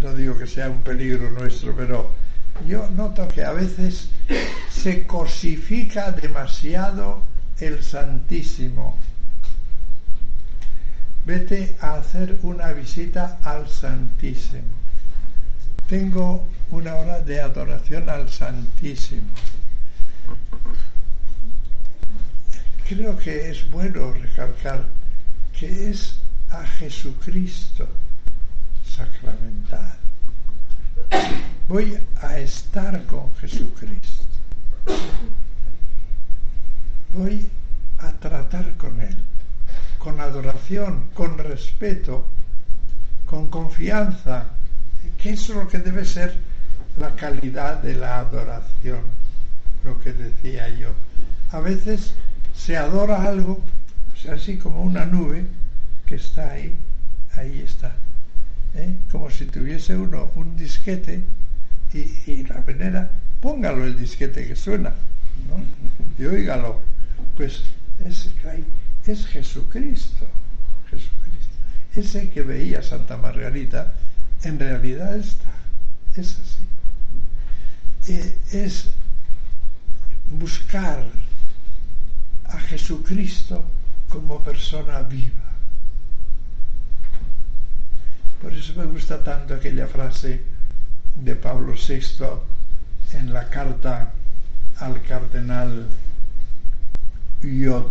no 0.00 0.14
digo 0.14 0.38
que 0.38 0.46
sea 0.46 0.70
un 0.70 0.82
peligro 0.82 1.30
nuestro, 1.32 1.74
pero 1.74 2.12
yo 2.66 2.88
noto 2.90 3.26
que 3.28 3.42
a 3.42 3.52
veces 3.52 4.08
se 4.70 5.06
cosifica 5.06 6.12
demasiado 6.12 7.24
el 7.58 7.82
Santísimo. 7.82 8.96
Vete 11.24 11.76
a 11.80 11.94
hacer 11.94 12.38
una 12.42 12.72
visita 12.72 13.38
al 13.42 13.68
Santísimo. 13.68 14.62
Tengo 15.88 16.46
una 16.70 16.94
hora 16.94 17.20
de 17.20 17.40
adoración 17.40 18.08
al 18.08 18.28
Santísimo. 18.28 19.28
Creo 22.88 23.16
que 23.16 23.50
es 23.50 23.70
bueno 23.70 24.12
recalcar 24.12 24.84
que 25.58 25.90
es 25.90 26.18
a 26.50 26.66
Jesucristo 26.66 27.88
sacramental. 28.84 29.96
Voy 31.68 31.98
a 32.20 32.38
estar 32.38 33.04
con 33.06 33.34
Jesucristo 33.36 34.22
voy 37.12 37.48
a 37.98 38.10
tratar 38.12 38.76
con 38.76 39.00
Él, 39.00 39.16
con 40.02 40.20
adoración, 40.20 41.10
con 41.14 41.38
respeto, 41.38 42.26
con 43.24 43.48
confianza, 43.48 44.46
que 45.16 45.30
es 45.30 45.48
lo 45.48 45.68
que 45.68 45.78
debe 45.78 46.04
ser 46.04 46.34
la 46.98 47.14
calidad 47.14 47.80
de 47.80 47.94
la 47.94 48.18
adoración, 48.18 49.02
lo 49.84 50.00
que 50.00 50.12
decía 50.12 50.68
yo. 50.70 50.88
A 51.52 51.60
veces 51.60 52.14
se 52.52 52.76
adora 52.76 53.22
algo, 53.22 53.62
así 54.28 54.58
como 54.58 54.82
una 54.82 55.04
nube 55.04 55.46
que 56.04 56.16
está 56.16 56.50
ahí, 56.50 56.76
ahí 57.36 57.60
está, 57.60 57.92
¿eh? 58.74 58.92
como 59.12 59.30
si 59.30 59.46
tuviese 59.46 59.96
uno 59.96 60.32
un 60.34 60.56
disquete 60.56 61.22
y, 61.94 62.42
la 62.42 62.60
venera, 62.62 63.08
póngalo 63.40 63.84
el 63.84 63.96
disquete 63.96 64.48
que 64.48 64.56
suena, 64.56 64.92
¿no? 65.48 65.62
y 66.18 66.26
óigalo 66.26 66.80
pues 67.36 67.62
es, 68.04 68.30
es 69.06 69.26
Jesucristo, 69.26 70.26
Jesucristo. 70.90 71.56
Ese 71.94 72.30
que 72.30 72.42
veía 72.42 72.82
Santa 72.82 73.16
Margarita, 73.16 73.94
en 74.44 74.58
realidad 74.58 75.16
está, 75.16 75.52
es 76.16 76.38
así. 76.38 78.12
Eh, 78.12 78.38
es 78.52 78.90
buscar 80.30 81.04
a 82.44 82.58
Jesucristo 82.58 83.64
como 84.08 84.42
persona 84.42 85.02
viva. 85.02 85.42
Por 88.40 88.52
eso 88.52 88.74
me 88.74 88.86
gusta 88.86 89.22
tanto 89.22 89.54
aquella 89.54 89.86
frase 89.86 90.42
de 91.16 91.36
Pablo 91.36 91.74
VI 91.74 92.26
en 93.12 93.32
la 93.32 93.48
carta 93.48 94.12
al 94.78 95.02
cardenal 95.02 95.88
Yod, 97.42 97.86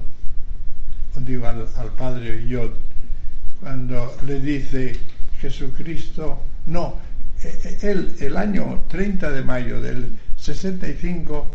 digo 1.20 1.48
al, 1.48 1.68
padre 1.98 2.48
Yod, 2.48 2.72
cuando 3.60 4.16
le 4.26 4.40
dice 4.40 4.98
Jesucristo, 5.40 6.42
no, 6.68 6.98
e, 7.44 7.78
e, 7.82 7.92
él 7.92 8.16
el 8.20 8.38
año 8.38 8.84
30 8.88 9.32
de 9.32 9.44
mayo 9.44 9.82
del 9.82 10.18
65 10.38 11.48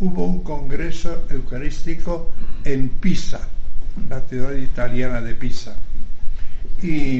hubo 0.00 0.24
un 0.24 0.42
congreso 0.42 1.26
eucarístico 1.30 2.32
en 2.64 2.88
Pisa, 2.88 3.40
la 4.08 4.20
ciudad 4.22 4.54
italiana 4.54 5.20
de 5.20 5.34
Pisa, 5.34 5.76
y 6.82 7.18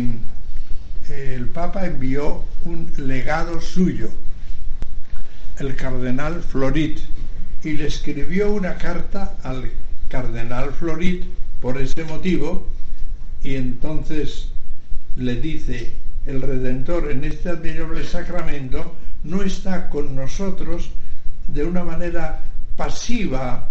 eh, 1.08 1.34
el 1.36 1.46
Papa 1.46 1.86
envió 1.86 2.44
un 2.64 2.90
legado 2.96 3.60
suyo, 3.60 4.10
el 5.58 5.76
cardenal 5.76 6.42
Florit, 6.42 6.98
y 7.62 7.72
le 7.72 7.86
escribió 7.86 8.52
una 8.52 8.76
carta 8.76 9.36
al 9.44 9.70
cardenal 10.08 10.72
Florit 10.72 11.24
por 11.62 11.80
ese 11.80 12.04
motivo 12.04 12.66
y 13.42 13.54
entonces 13.54 14.48
le 15.16 15.36
dice 15.36 15.92
el 16.26 16.42
Redentor 16.42 17.10
en 17.10 17.24
este 17.24 17.50
admirable 17.50 18.04
sacramento 18.04 18.96
no 19.22 19.42
está 19.42 19.88
con 19.88 20.16
nosotros 20.16 20.90
de 21.46 21.64
una 21.64 21.84
manera 21.84 22.42
pasiva 22.76 23.70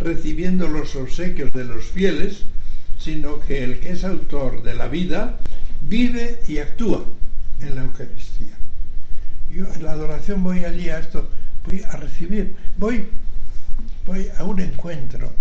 recibiendo 0.00 0.68
los 0.68 0.96
obsequios 0.96 1.52
de 1.52 1.64
los 1.64 1.84
fieles, 1.84 2.44
sino 2.98 3.40
que 3.40 3.62
el 3.62 3.80
que 3.80 3.92
es 3.92 4.04
autor 4.04 4.62
de 4.62 4.74
la 4.74 4.88
vida 4.88 5.38
vive 5.82 6.40
y 6.48 6.58
actúa 6.58 7.04
en 7.60 7.74
la 7.74 7.82
Eucaristía. 7.82 8.56
Yo 9.50 9.66
en 9.74 9.84
la 9.84 9.92
adoración 9.92 10.42
voy 10.42 10.64
allí 10.64 10.88
a 10.88 11.00
esto, 11.00 11.28
voy 11.66 11.82
a 11.82 11.96
recibir, 11.96 12.54
voy, 12.78 13.06
voy 14.06 14.28
a 14.38 14.44
un 14.44 14.60
encuentro 14.60 15.32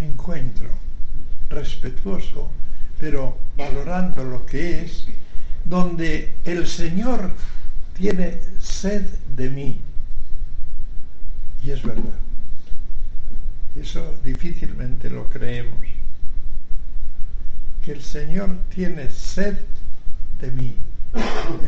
encuentro 0.00 0.70
respetuoso, 1.50 2.50
pero 2.98 3.36
valorando 3.56 4.24
lo 4.24 4.46
que 4.46 4.82
es, 4.82 5.06
donde 5.64 6.34
el 6.44 6.66
Señor 6.66 7.30
tiene 7.94 8.38
sed 8.58 9.04
de 9.36 9.50
mí. 9.50 9.80
Y 11.62 11.70
es 11.70 11.82
verdad. 11.82 12.18
Eso 13.76 14.18
difícilmente 14.24 15.10
lo 15.10 15.28
creemos. 15.28 15.86
Que 17.84 17.92
el 17.92 18.02
Señor 18.02 18.56
tiene 18.74 19.10
sed 19.10 19.58
de 20.40 20.50
mí. 20.50 20.74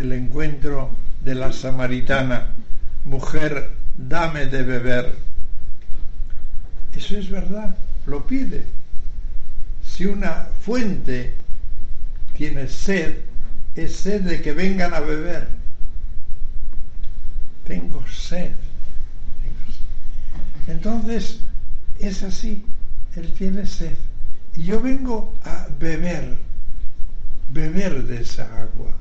El 0.01 0.13
encuentro 0.13 0.91
de 1.25 1.35
la 1.35 1.53
samaritana, 1.53 2.49
mujer, 3.05 3.71
dame 3.97 4.47
de 4.47 4.63
beber. 4.63 5.15
Eso 6.95 7.17
es 7.17 7.31
verdad, 7.31 7.77
lo 8.07 8.27
pide. 8.27 8.65
Si 9.95 10.07
una 10.07 10.49
fuente 10.59 11.35
tiene 12.35 12.67
sed, 12.67 13.19
es 13.77 13.95
sed 13.95 14.23
de 14.23 14.41
que 14.41 14.55
vengan 14.55 14.95
a 14.95 15.01
beber. 15.01 15.49
Tengo 17.67 18.03
sed. 18.09 18.55
Entonces, 20.67 21.41
es 21.99 22.23
así, 22.23 22.65
Él 23.17 23.35
tiene 23.35 23.67
sed. 23.67 23.99
Y 24.57 24.63
yo 24.63 24.81
vengo 24.81 25.35
a 25.45 25.69
beber, 25.79 26.39
beber 27.51 28.05
de 28.05 28.23
esa 28.23 28.63
agua, 28.63 28.97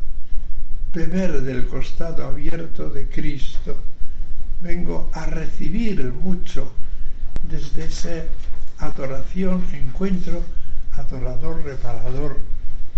beber 0.94 1.42
del 1.42 1.68
costado 1.68 2.26
abierto 2.26 2.90
de 2.90 3.08
Cristo. 3.08 3.78
Vengo 4.62 5.10
a 5.14 5.26
recibir 5.26 6.04
mucho 6.12 6.70
desde 7.50 7.86
esa 7.86 8.26
adoración, 8.78 9.64
encuentro 9.72 10.44
adorador, 11.02 11.64
reparador, 11.64 12.40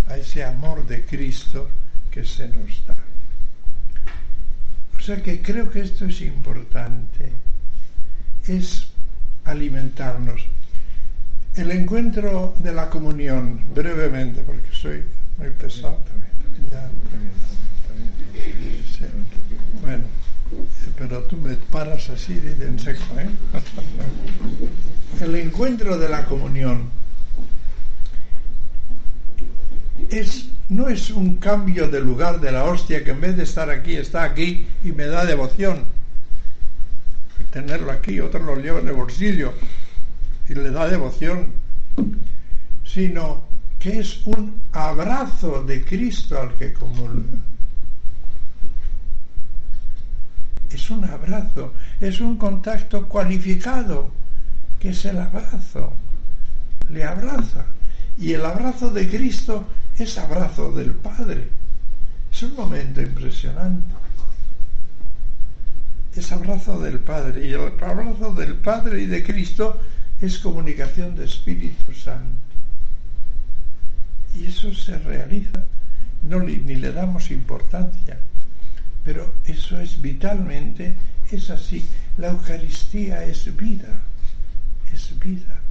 a 0.07 0.17
ese 0.17 0.43
amor 0.43 0.85
de 0.85 1.05
Cristo 1.05 1.69
que 2.11 2.23
se 2.25 2.47
nos 2.47 2.85
da. 2.85 2.95
O 4.97 4.99
sea 4.99 5.21
que 5.21 5.41
creo 5.41 5.69
que 5.69 5.81
esto 5.81 6.05
es 6.05 6.21
importante, 6.21 7.31
es 8.47 8.87
alimentarnos. 9.45 10.45
El 11.55 11.71
encuentro 11.71 12.55
de 12.59 12.73
la 12.73 12.89
comunión, 12.89 13.61
brevemente, 13.73 14.41
porque 14.43 14.69
soy 14.71 15.03
muy 15.37 15.49
pesado. 15.51 15.99
Bueno, 19.81 20.03
pero 20.97 21.23
tú 21.23 21.37
me 21.37 21.55
paras 21.55 22.09
así 22.09 22.35
de 22.35 22.65
en 22.65 22.79
seco, 22.79 23.03
¿eh? 23.19 23.29
El 25.21 25.35
encuentro 25.35 25.97
de 25.97 26.09
la 26.09 26.25
comunión 26.25 26.89
es, 30.09 30.49
no 30.69 30.89
es 30.89 31.09
un 31.09 31.35
cambio 31.37 31.87
de 31.87 31.99
lugar 31.99 32.39
de 32.39 32.51
la 32.51 32.65
hostia 32.65 33.03
que 33.03 33.11
en 33.11 33.21
vez 33.21 33.37
de 33.37 33.43
estar 33.43 33.69
aquí 33.69 33.95
está 33.95 34.23
aquí 34.23 34.67
y 34.83 34.91
me 34.91 35.05
da 35.05 35.25
devoción 35.25 35.85
tenerlo 37.53 37.91
aquí, 37.91 38.19
otros 38.19 38.43
lo 38.43 38.55
lleva 38.55 38.79
en 38.79 38.87
el 38.87 38.95
bolsillo 38.95 39.53
y 40.49 40.55
le 40.55 40.71
da 40.71 40.87
devoción, 40.87 41.53
sino 42.83 43.43
que 43.77 43.99
es 43.99 44.25
un 44.25 44.59
abrazo 44.71 45.63
de 45.63 45.85
Cristo 45.85 46.41
al 46.41 46.55
que 46.55 46.73
comulga. 46.73 47.37
Es 50.71 50.89
un 50.89 51.05
abrazo, 51.05 51.73
es 52.01 52.19
un 52.19 52.37
contacto 52.37 53.07
cualificado, 53.07 54.11
que 54.79 54.89
es 54.89 55.05
el 55.05 55.19
abrazo. 55.19 55.93
Le 56.89 57.03
abraza. 57.03 57.65
Y 58.17 58.33
el 58.33 58.43
abrazo 58.43 58.89
de 58.89 59.07
Cristo 59.07 59.67
es 59.97 60.17
abrazo 60.17 60.71
del 60.71 60.91
Padre. 60.91 61.49
Es 62.31 62.43
un 62.43 62.55
momento 62.55 63.01
impresionante 63.01 64.03
es 66.15 66.31
abrazo 66.31 66.79
del 66.79 66.99
Padre. 66.99 67.47
Y 67.47 67.53
el 67.53 67.73
abrazo 67.81 68.33
del 68.33 68.55
Padre 68.55 69.01
y 69.01 69.05
de 69.07 69.23
Cristo 69.23 69.79
es 70.21 70.39
comunicación 70.39 71.15
de 71.15 71.25
Espíritu 71.25 71.93
Santo. 71.93 72.37
Y 74.35 74.45
eso 74.45 74.73
se 74.73 74.97
realiza, 74.99 75.63
no 76.23 76.39
ni 76.39 76.57
le 76.75 76.91
damos 76.91 77.29
importancia, 77.29 78.17
pero 79.03 79.31
eso 79.45 79.79
es 79.79 80.01
vitalmente, 80.01 80.95
es 81.31 81.49
así. 81.49 81.87
La 82.17 82.29
Eucaristía 82.29 83.23
es 83.25 83.55
vida, 83.55 84.01
es 84.91 85.17
vida. 85.19 85.61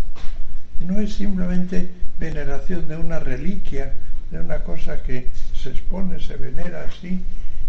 No 0.87 1.01
es 1.01 1.15
simplemente 1.15 1.91
veneración 2.19 2.87
de 2.89 2.97
una 2.97 3.19
reliquia, 3.19 3.95
de 4.33 4.41
una 4.41 4.65
cosa 4.65 5.01
que 5.03 5.29
se 5.55 5.71
expone, 5.71 6.19
se 6.19 6.37
venera 6.37 6.85
así. 6.89 7.23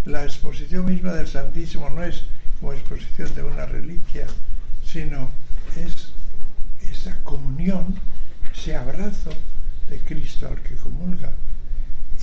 La 0.06 0.24
exposición 0.24 0.86
misma 0.86 1.12
del 1.12 1.28
Santísimo 1.28 1.90
no 1.90 2.04
es 2.04 2.24
como 2.60 2.74
exposición 2.74 3.36
de 3.36 3.44
una 3.44 3.66
reliquia, 3.66 4.26
sino 4.86 5.30
es 5.76 6.14
esa 6.90 7.16
comunión, 7.24 7.96
ese 8.56 8.76
abrazo 8.76 9.32
de 9.90 10.00
Cristo 10.00 10.48
al 10.48 10.62
que 10.62 10.76
comulga. 10.76 11.32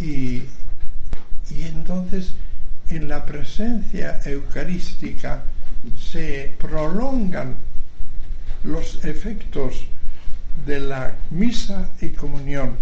Y, 0.00 0.44
y 1.50 1.62
entonces 1.66 2.32
en 2.88 3.08
la 3.08 3.26
presencia 3.26 4.20
eucarística 4.24 5.44
se 5.98 6.52
prolongan 6.58 7.56
los 8.62 9.04
efectos 9.04 9.84
de 10.64 10.80
la 10.80 11.14
misa 11.30 11.90
y 12.00 12.08
comunión. 12.08 12.76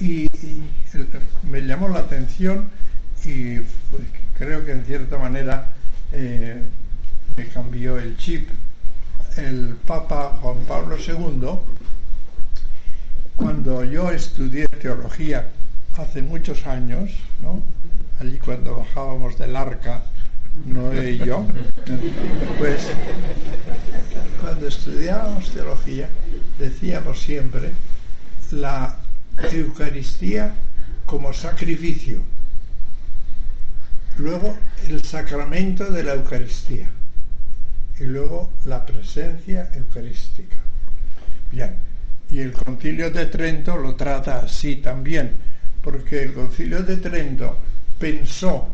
Y, 0.00 0.28
me 1.50 1.60
llamó 1.62 1.88
la 1.88 2.00
atención 2.00 2.70
y 3.24 3.58
creo 4.36 4.64
que 4.64 4.72
en 4.72 4.84
cierta 4.84 5.18
manera 5.18 5.68
eh, 6.12 6.62
me 7.36 7.46
cambió 7.48 7.98
el 7.98 8.16
chip. 8.16 8.48
El 9.36 9.76
Papa 9.86 10.38
Juan 10.40 10.56
Pablo 10.66 10.96
II, 10.96 11.58
cuando 13.36 13.84
yo 13.84 14.10
estudié 14.10 14.66
teología 14.66 15.48
hace 15.96 16.22
muchos 16.22 16.66
años, 16.66 17.10
allí 18.18 18.38
cuando 18.38 18.76
bajábamos 18.76 19.38
del 19.38 19.54
arca, 19.56 20.02
Noé 20.64 21.12
y 21.12 21.18
yo, 21.18 21.46
pues 22.58 22.88
cuando 24.40 24.68
estudiábamos 24.68 25.50
teología 25.50 26.08
decíamos 26.58 27.20
siempre 27.20 27.72
la 28.52 28.96
Eucaristía 29.52 30.52
como 31.06 31.32
sacrificio 31.32 32.22
Luego 34.18 34.56
el 34.88 35.04
sacramento 35.04 35.90
de 35.92 36.02
la 36.02 36.14
Eucaristía 36.14 36.88
y 37.98 38.04
luego 38.04 38.50
la 38.64 38.84
presencia 38.84 39.70
eucarística. 39.74 40.56
Bien, 41.50 41.74
y 42.30 42.40
el 42.40 42.52
concilio 42.52 43.10
de 43.10 43.26
Trento 43.26 43.76
lo 43.76 43.94
trata 43.94 44.40
así 44.40 44.76
también, 44.76 45.32
porque 45.82 46.22
el 46.22 46.32
concilio 46.32 46.82
de 46.82 46.96
Trento 46.96 47.58
pensó 47.98 48.68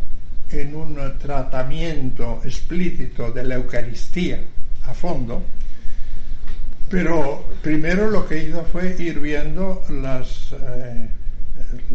en 0.50 0.76
un 0.76 0.96
tratamiento 1.18 2.40
explícito 2.44 3.32
de 3.32 3.42
la 3.42 3.56
Eucaristía 3.56 4.40
a 4.84 4.94
fondo, 4.94 5.44
pero 6.92 7.42
primero 7.62 8.10
lo 8.10 8.28
que 8.28 8.44
hizo 8.44 8.62
fue 8.66 8.94
ir 8.98 9.18
viendo 9.18 9.82
las, 9.88 10.52
eh, 10.52 11.08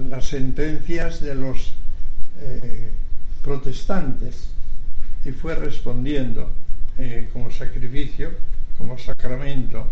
las 0.10 0.26
sentencias 0.26 1.22
de 1.22 1.36
los 1.36 1.76
eh, 2.42 2.90
protestantes 3.44 4.50
y 5.24 5.32
fue 5.34 5.54
respondiendo 5.54 6.52
eh, 6.98 7.30
como 7.32 7.52
sacrificio, 7.52 8.32
como 8.80 8.98
sacramento, 8.98 9.86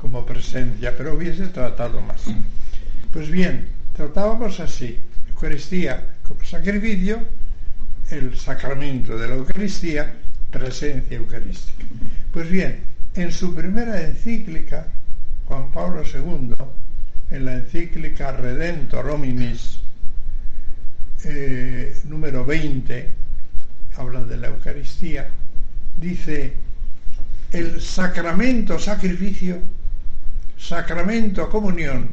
como 0.00 0.26
presencia, 0.26 0.96
pero 0.98 1.14
hubiese 1.14 1.46
tratado 1.46 2.00
más. 2.00 2.24
Pues 3.12 3.30
bien, 3.30 3.68
tratábamos 3.94 4.58
así, 4.58 4.98
Eucaristía 5.28 6.02
como 6.26 6.42
sacrificio, 6.42 7.20
el 8.10 8.36
sacramento 8.36 9.16
de 9.16 9.28
la 9.28 9.34
Eucaristía, 9.36 10.12
presencia 10.50 11.16
eucarística. 11.16 11.84
Pues 12.32 12.50
bien, 12.50 12.90
en 13.14 13.32
su 13.32 13.54
primera 13.54 14.00
encíclica, 14.02 14.86
Juan 15.46 15.70
Pablo 15.72 16.02
II, 16.02 16.54
en 17.30 17.44
la 17.44 17.54
encíclica 17.54 18.32
Redentor 18.32 19.10
Hominis, 19.10 19.80
eh, 21.24 22.00
número 22.04 22.44
20, 22.44 23.10
habla 23.96 24.24
de 24.24 24.36
la 24.36 24.48
Eucaristía, 24.48 25.28
dice, 25.96 26.54
el 27.52 27.80
sacramento 27.80 28.78
sacrificio, 28.78 29.60
sacramento 30.56 31.50
comunión, 31.50 32.08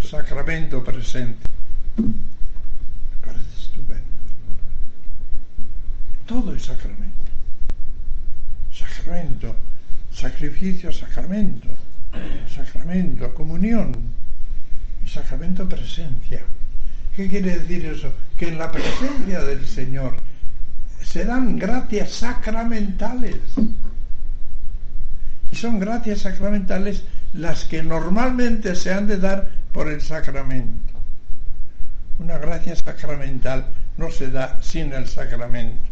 sacramento 0.00 0.82
presente. 0.84 1.48
Me 1.96 3.26
parece 3.26 3.58
estupendo. 3.58 4.04
Todo 6.26 6.54
es 6.54 6.62
sacramento. 6.62 7.24
Sacramento, 8.72 9.56
sacrificio, 10.20 10.92
sacramento. 10.92 11.68
sacramento, 12.54 13.32
comunión, 13.34 13.94
sacramento 15.06 15.68
presencia. 15.68 16.42
¿Qué 17.14 17.28
quiere 17.28 17.58
decir 17.58 17.86
eso? 17.86 18.12
Que 18.36 18.48
en 18.48 18.58
la 18.58 18.70
presencia 18.70 19.40
del 19.44 19.66
Señor 19.66 20.16
se 21.02 21.24
dan 21.24 21.58
gracias 21.58 22.10
sacramentales. 22.10 23.38
Y 25.52 25.56
son 25.56 25.78
gracias 25.78 26.20
sacramentales 26.20 27.04
las 27.32 27.64
que 27.64 27.82
normalmente 27.82 28.74
se 28.74 28.92
han 28.92 29.06
de 29.06 29.18
dar 29.18 29.48
por 29.72 29.88
el 29.88 30.00
sacramento. 30.00 30.94
Una 32.18 32.38
gracia 32.38 32.76
sacramental 32.76 33.66
no 33.96 34.10
se 34.10 34.30
da 34.30 34.58
sin 34.62 34.92
el 34.92 35.08
sacramento. 35.08 35.89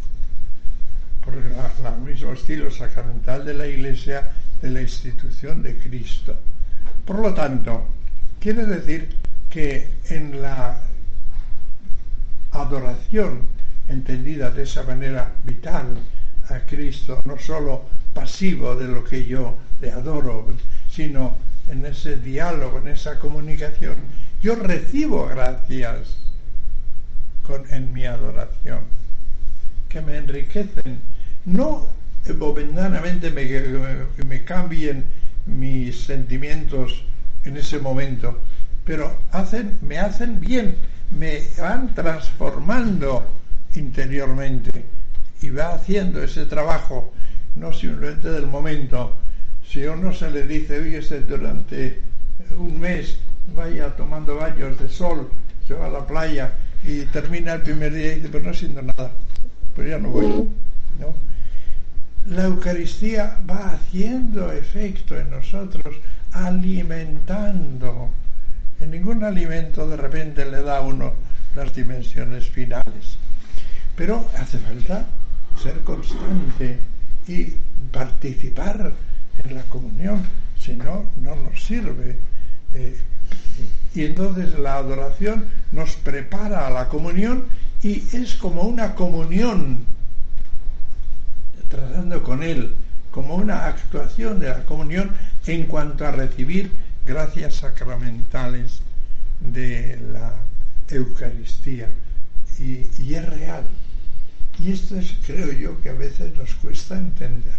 Por 1.29 1.37
el 1.37 2.01
mismo 2.01 2.33
estilo 2.33 2.71
sacramental 2.71 3.45
de 3.45 3.53
la 3.53 3.67
Iglesia, 3.67 4.31
de 4.63 4.71
la 4.71 4.81
institución 4.81 5.61
de 5.61 5.77
Cristo. 5.77 6.35
Por 7.05 7.19
lo 7.19 7.35
tanto, 7.35 7.85
quiere 8.39 8.65
decir 8.65 9.09
que 9.47 9.89
en 10.09 10.41
la 10.41 10.81
adoración 12.51 13.41
entendida 13.89 14.49
de 14.49 14.63
esa 14.63 14.81
manera 14.81 15.31
vital 15.43 15.99
a 16.49 16.59
Cristo, 16.61 17.21
no 17.25 17.37
solo 17.37 17.85
pasivo 18.11 18.75
de 18.75 18.87
lo 18.87 19.03
que 19.03 19.23
yo 19.23 19.55
le 19.81 19.91
adoro, 19.91 20.47
sino 20.89 21.37
en 21.67 21.85
ese 21.85 22.15
diálogo, 22.15 22.79
en 22.79 22.87
esa 22.87 23.19
comunicación, 23.19 23.97
yo 24.41 24.55
recibo 24.55 25.27
gracias 25.27 26.17
con, 27.43 27.71
en 27.71 27.93
mi 27.93 28.05
adoración, 28.05 28.79
que 29.89 30.01
me 30.01 30.17
enriquecen, 30.17 31.18
no 31.45 31.87
momentáneamente 32.37 33.31
me, 33.31 34.43
cambien 34.43 35.05
mis 35.45 36.03
sentimientos 36.03 37.03
en 37.45 37.57
ese 37.57 37.79
momento, 37.79 38.39
pero 38.85 39.17
hacen, 39.31 39.77
me 39.81 39.97
hacen 39.97 40.39
bien, 40.39 40.75
me 41.17 41.41
van 41.57 41.93
transformando 41.95 43.25
interiormente 43.75 44.85
y 45.41 45.49
va 45.49 45.73
haciendo 45.73 46.21
ese 46.21 46.45
trabajo, 46.45 47.13
no 47.55 47.73
simplemente 47.73 48.29
del 48.29 48.47
momento. 48.47 49.15
Si 49.65 49.85
a 49.85 49.91
uno 49.91 50.13
se 50.13 50.29
le 50.31 50.45
dice, 50.45 50.79
oye, 50.79 51.01
durante 51.21 51.99
un 52.57 52.79
mes 52.79 53.17
vaya 53.55 53.95
tomando 53.95 54.35
baños 54.35 54.77
de 54.79 54.89
sol, 54.89 55.29
se 55.67 55.73
va 55.73 55.87
a 55.87 55.89
la 55.89 56.05
playa 56.05 56.53
y 56.83 57.01
termina 57.05 57.53
el 57.53 57.61
primer 57.61 57.93
día 57.93 58.13
y 58.13 58.15
dice, 58.15 58.29
pero 58.31 58.45
no 58.45 58.53
siento 58.53 58.81
nada, 58.81 59.11
pues 59.75 59.89
ya 59.89 59.97
no 59.97 60.09
voy. 60.09 60.49
¿No? 60.99 61.13
La 62.25 62.45
Eucaristía 62.45 63.39
va 63.49 63.71
haciendo 63.71 64.51
efecto 64.51 65.17
en 65.17 65.29
nosotros, 65.31 65.95
alimentando. 66.31 68.11
En 68.79 68.91
ningún 68.91 69.23
alimento 69.23 69.87
de 69.87 69.97
repente 69.97 70.45
le 70.45 70.61
da 70.61 70.81
uno 70.81 71.13
las 71.55 71.73
dimensiones 71.73 72.47
finales. 72.49 73.17
Pero 73.95 74.29
hace 74.37 74.57
falta 74.59 75.05
ser 75.61 75.79
constante 75.81 76.79
y 77.27 77.53
participar 77.91 78.93
en 79.43 79.55
la 79.55 79.63
comunión, 79.63 80.23
si 80.57 80.73
no, 80.73 81.05
no 81.21 81.35
nos 81.35 81.63
sirve. 81.63 82.17
Eh, 82.73 82.97
y 83.95 84.05
entonces 84.05 84.57
la 84.59 84.75
adoración 84.75 85.45
nos 85.71 85.95
prepara 85.95 86.67
a 86.67 86.69
la 86.69 86.87
comunión 86.89 87.45
y 87.81 88.03
es 88.13 88.35
como 88.35 88.63
una 88.63 88.93
comunión 88.95 89.79
tratando 91.69 92.23
con 92.23 92.43
Él, 92.43 92.73
como 93.11 93.35
una 93.35 93.65
actuación 93.65 94.39
de 94.39 94.49
la 94.49 94.65
comunión 94.65 95.11
en 95.45 95.65
cuanto 95.65 96.05
a 96.05 96.11
recibir 96.11 96.71
gracias 97.05 97.55
sacramentales 97.55 98.81
de 99.39 99.99
la 100.11 100.33
Eucaristía. 100.89 101.89
Y, 102.59 103.13
es 103.13 103.25
real. 103.25 103.63
Y 104.59 104.73
esto 104.73 104.97
es, 104.97 105.15
creo 105.25 105.51
yo, 105.53 105.81
que 105.81 105.89
a 105.89 105.93
veces 105.93 106.35
nos 106.35 106.53
cuesta 106.55 106.97
entender. 106.97 107.55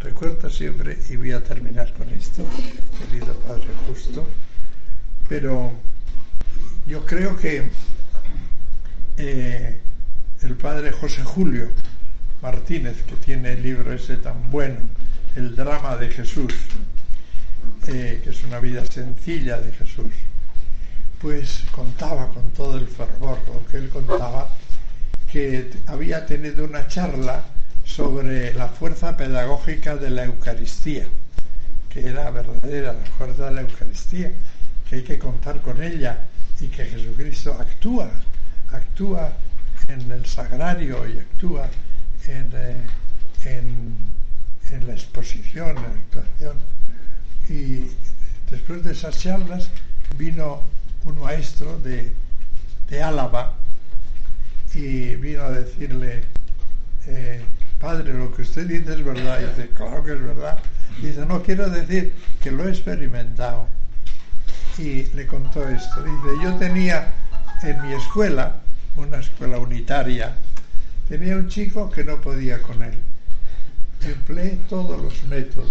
Recuerda 0.00 0.50
siempre, 0.50 0.98
y 1.08 1.16
voy 1.16 1.30
a 1.30 1.44
terminar 1.44 1.92
con 1.92 2.08
esto, 2.10 2.44
querido 2.98 3.34
Padre 3.46 3.68
Justo, 3.86 4.26
pero 5.28 5.72
yo 6.86 7.06
creo 7.06 7.36
que 7.36 7.70
eh, 9.16 9.78
el 10.42 10.56
Padre 10.56 10.90
José 10.90 11.22
Julio 11.22 11.68
Martínez, 12.42 13.00
que 13.04 13.14
tiene 13.14 13.52
el 13.52 13.62
libro 13.62 13.92
ese 13.92 14.16
tan 14.16 14.50
bueno, 14.50 14.80
El 15.36 15.54
drama 15.54 15.96
de 15.96 16.08
Jesús, 16.08 16.52
eh, 17.86 18.20
que 18.22 18.30
es 18.30 18.42
una 18.42 18.58
vida 18.58 18.84
sencilla 18.84 19.60
de 19.60 19.70
Jesús, 19.70 20.12
pues 21.20 21.62
contaba 21.70 22.28
con 22.30 22.50
todo 22.50 22.76
el 22.78 22.88
fervor, 22.88 23.38
que 23.70 23.76
él 23.76 23.88
contaba, 23.90 24.48
que 25.30 25.70
había 25.86 26.26
tenido 26.26 26.64
una 26.64 26.88
charla 26.88 27.44
sobre 27.84 28.52
la 28.54 28.66
fuerza 28.68 29.16
pedagógica 29.16 29.94
de 29.94 30.10
la 30.10 30.24
Eucaristía, 30.24 31.06
que 31.88 32.08
era 32.08 32.28
verdadera 32.30 32.92
la 32.92 33.06
fuerza 33.18 33.46
de 33.46 33.52
la 33.52 33.60
Eucaristía, 33.60 34.32
que 34.90 34.96
hay 34.96 35.02
que 35.04 35.18
contar 35.18 35.62
con 35.62 35.80
ella 35.80 36.18
y 36.60 36.66
que 36.66 36.86
Jesucristo 36.86 37.56
actúa, 37.58 38.10
actúa 38.72 39.32
en 39.88 40.10
el 40.10 40.26
sagrario 40.26 41.06
y 41.06 41.20
actúa 41.20 41.68
en, 42.28 42.50
eh, 42.54 42.76
en 43.44 44.86
la 44.86 44.92
exposición, 44.92 45.70
en 45.70 45.74
la 45.82 45.88
actuación. 45.88 46.56
Y 47.48 47.86
después 48.50 48.82
de 48.84 48.92
esas 48.92 49.18
charlas 49.18 49.68
vino 50.16 50.62
un 51.04 51.20
maestro 51.20 51.78
de, 51.80 52.12
de 52.88 53.02
Álava, 53.02 53.56
y 54.74 55.16
vino 55.16 55.42
a 55.42 55.50
decirle, 55.50 56.24
eh, 57.06 57.42
padre, 57.78 58.14
lo 58.14 58.34
que 58.34 58.42
usted 58.42 58.66
dice 58.66 58.94
es 58.94 59.04
verdad. 59.04 59.40
Dice, 59.40 59.68
claro 59.70 60.04
que 60.04 60.12
es 60.14 60.22
verdad. 60.22 60.58
dice, 61.00 61.26
no 61.26 61.42
quiero 61.42 61.68
decir 61.68 62.14
que 62.40 62.50
lo 62.50 62.66
he 62.66 62.70
experimentado. 62.70 63.66
Y 64.78 65.04
le 65.14 65.26
contó 65.26 65.68
esto. 65.68 66.02
Dice, 66.02 66.42
yo 66.42 66.54
tenía 66.54 67.12
en 67.62 67.82
mi 67.82 67.92
escuela, 67.92 68.56
una 68.96 69.18
escuela 69.18 69.58
unitaria, 69.58 70.34
tenía 71.08 71.36
un 71.36 71.48
chico 71.48 71.90
que 71.90 72.04
no 72.04 72.20
podía 72.20 72.60
con 72.62 72.82
él. 72.82 72.94
Empleé 74.04 74.58
todos 74.68 75.00
los 75.00 75.22
métodos, 75.24 75.70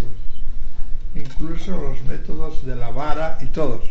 incluso 1.16 1.72
los 1.72 2.02
métodos 2.04 2.66
de 2.66 2.76
la 2.76 2.90
vara 2.90 3.38
y 3.42 3.48
todos. 3.48 3.84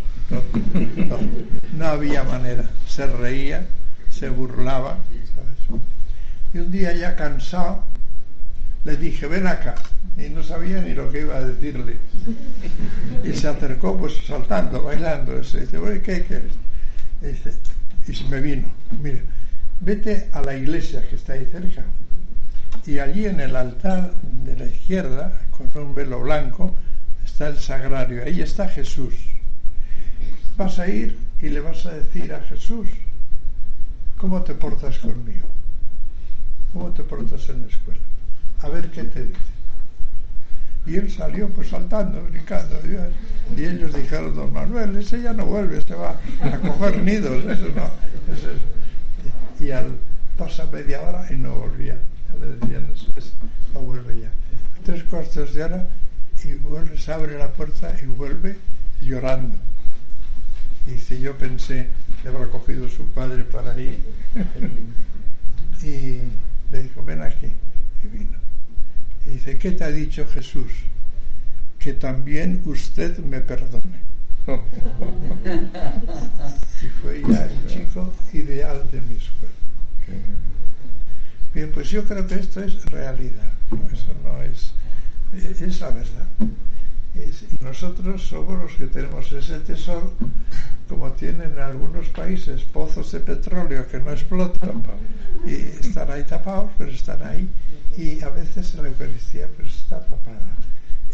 No 1.76 1.86
había 1.86 2.24
manera. 2.24 2.70
Se 2.86 3.06
reía 3.06 3.66
se 4.10 4.28
burlaba. 4.28 4.98
Y 6.52 6.58
un 6.58 6.70
día 6.70 6.92
ya 6.92 7.16
cansado, 7.16 7.84
le 8.84 8.96
dije, 8.96 9.26
ven 9.26 9.46
acá. 9.46 9.76
Y 10.16 10.28
no 10.28 10.42
sabía 10.42 10.82
ni 10.82 10.94
lo 10.94 11.10
que 11.10 11.22
iba 11.22 11.36
a 11.36 11.44
decirle. 11.44 11.96
Y 13.24 13.32
se 13.32 13.48
acercó 13.48 13.96
pues 13.96 14.14
saltando, 14.26 14.82
bailando. 14.82 15.34
Y 15.34 15.40
dice, 15.40 16.02
¿qué 16.04 16.24
quieres? 16.24 16.52
Y, 17.22 18.10
dice, 18.10 18.24
me 18.28 18.40
vino, 18.40 18.70
mira, 19.00 19.20
vete 19.80 20.28
a 20.32 20.40
la 20.42 20.54
iglesia 20.54 21.06
que 21.08 21.16
está 21.16 21.34
ahí 21.34 21.46
cerca. 21.46 21.84
Y 22.86 22.98
allí 22.98 23.26
en 23.26 23.40
el 23.40 23.56
altar 23.56 24.12
de 24.44 24.56
la 24.56 24.66
izquierda, 24.66 25.40
con 25.50 25.70
un 25.82 25.94
velo 25.94 26.20
blanco, 26.20 26.74
está 27.24 27.48
el 27.48 27.58
sagrario. 27.58 28.22
Ahí 28.24 28.40
está 28.40 28.68
Jesús. 28.68 29.14
Vas 30.56 30.78
a 30.78 30.88
ir 30.88 31.18
y 31.42 31.48
le 31.48 31.60
vas 31.60 31.86
a 31.86 31.94
decir 31.94 32.32
a 32.32 32.40
Jesús, 32.42 32.88
¿Cómo 34.20 34.42
te 34.42 34.52
portas 34.52 34.98
conmigo? 34.98 35.48
¿Cómo 36.74 36.90
te 36.90 37.02
portas 37.02 37.48
en 37.48 37.62
la 37.62 37.68
escuela? 37.68 38.00
A 38.60 38.68
ver 38.68 38.90
qué 38.90 39.04
te 39.04 39.24
dice. 39.24 39.40
Y 40.84 40.96
él 40.96 41.10
salió 41.10 41.48
pues 41.48 41.70
saltando, 41.70 42.22
brincando. 42.24 42.78
Y 43.56 43.64
ellos 43.64 43.94
dijeron, 43.94 44.36
don 44.36 44.52
Manuel, 44.52 44.94
ese 44.96 45.22
ya 45.22 45.32
no 45.32 45.46
vuelve, 45.46 45.80
se 45.80 45.94
va 45.94 46.20
a 46.42 46.58
coger 46.58 47.02
nidos, 47.02 47.46
eso 47.46 47.68
no. 47.74 47.90
Y 49.60 49.70
al 49.70 49.96
pasa 50.36 50.66
media 50.66 51.02
hora 51.02 51.26
y 51.30 51.36
no 51.36 51.54
volvía. 51.54 51.98
Ya 52.28 52.46
le 52.46 52.56
decían, 52.56 52.86
no 53.74 53.80
vuelve 53.80 54.20
ya. 54.20 54.30
Tres 54.84 55.04
cuartos 55.04 55.52
de 55.54 55.62
hora 55.62 55.86
y 56.42 56.54
vuelve, 56.54 56.96
se 56.96 57.12
abre 57.12 57.38
la 57.38 57.52
puerta 57.52 57.94
y 58.02 58.06
vuelve 58.06 58.56
llorando. 59.02 59.54
Y 60.86 60.92
dice, 60.92 61.20
yo 61.20 61.36
pensé, 61.36 61.88
le 62.24 62.30
habrá 62.30 62.46
cogido 62.46 62.88
su 62.88 63.06
padre 63.08 63.44
para 63.44 63.78
ir. 63.78 63.98
y 65.82 66.20
le 66.72 66.82
dijo, 66.82 67.04
ven 67.04 67.20
aquí. 67.20 67.52
Y 68.02 68.06
vino. 68.06 68.38
Y 69.26 69.30
dice, 69.30 69.58
¿qué 69.58 69.72
te 69.72 69.84
ha 69.84 69.90
dicho 69.90 70.26
Jesús? 70.26 70.72
Que 71.78 71.92
también 71.92 72.62
usted 72.64 73.18
me 73.18 73.40
perdone. 73.40 74.00
Y 76.82 76.86
fue 77.02 77.22
ya 77.28 77.44
el 77.44 77.66
chico 77.66 78.12
ideal 78.32 78.88
de 78.90 79.00
mi 79.02 79.16
escuela. 79.16 79.54
Bien, 81.54 81.70
pues 81.72 81.90
yo 81.90 82.04
creo 82.04 82.26
que 82.26 82.36
esto 82.36 82.62
es 82.62 82.84
realidad, 82.86 83.52
eso 83.92 84.14
no 84.24 84.42
es, 84.42 84.72
es 85.60 85.80
la 85.80 85.90
verdad. 85.90 86.26
y 87.14 87.64
nosotros 87.64 88.22
somos 88.22 88.60
los 88.62 88.72
que 88.74 88.86
tenemos 88.86 89.30
ese 89.32 89.58
tesoro, 89.60 90.12
como 90.88 91.10
tienen 91.12 91.52
en 91.52 91.58
algunos 91.58 92.08
países 92.08 92.62
pozos 92.62 93.12
de 93.12 93.20
petróleo 93.20 93.86
que 93.88 93.98
no 93.98 94.12
explotan 94.12 94.82
y 95.44 95.54
están 95.54 96.10
ahí 96.10 96.24
tapados, 96.24 96.70
pero 96.78 96.90
están 96.90 97.22
ahí. 97.22 97.48
Y 97.96 98.22
a 98.22 98.28
veces 98.30 98.74
la 98.74 98.86
Eucaristía 98.88 99.48
pues 99.56 99.74
está 99.74 100.00
tapada. 100.00 100.56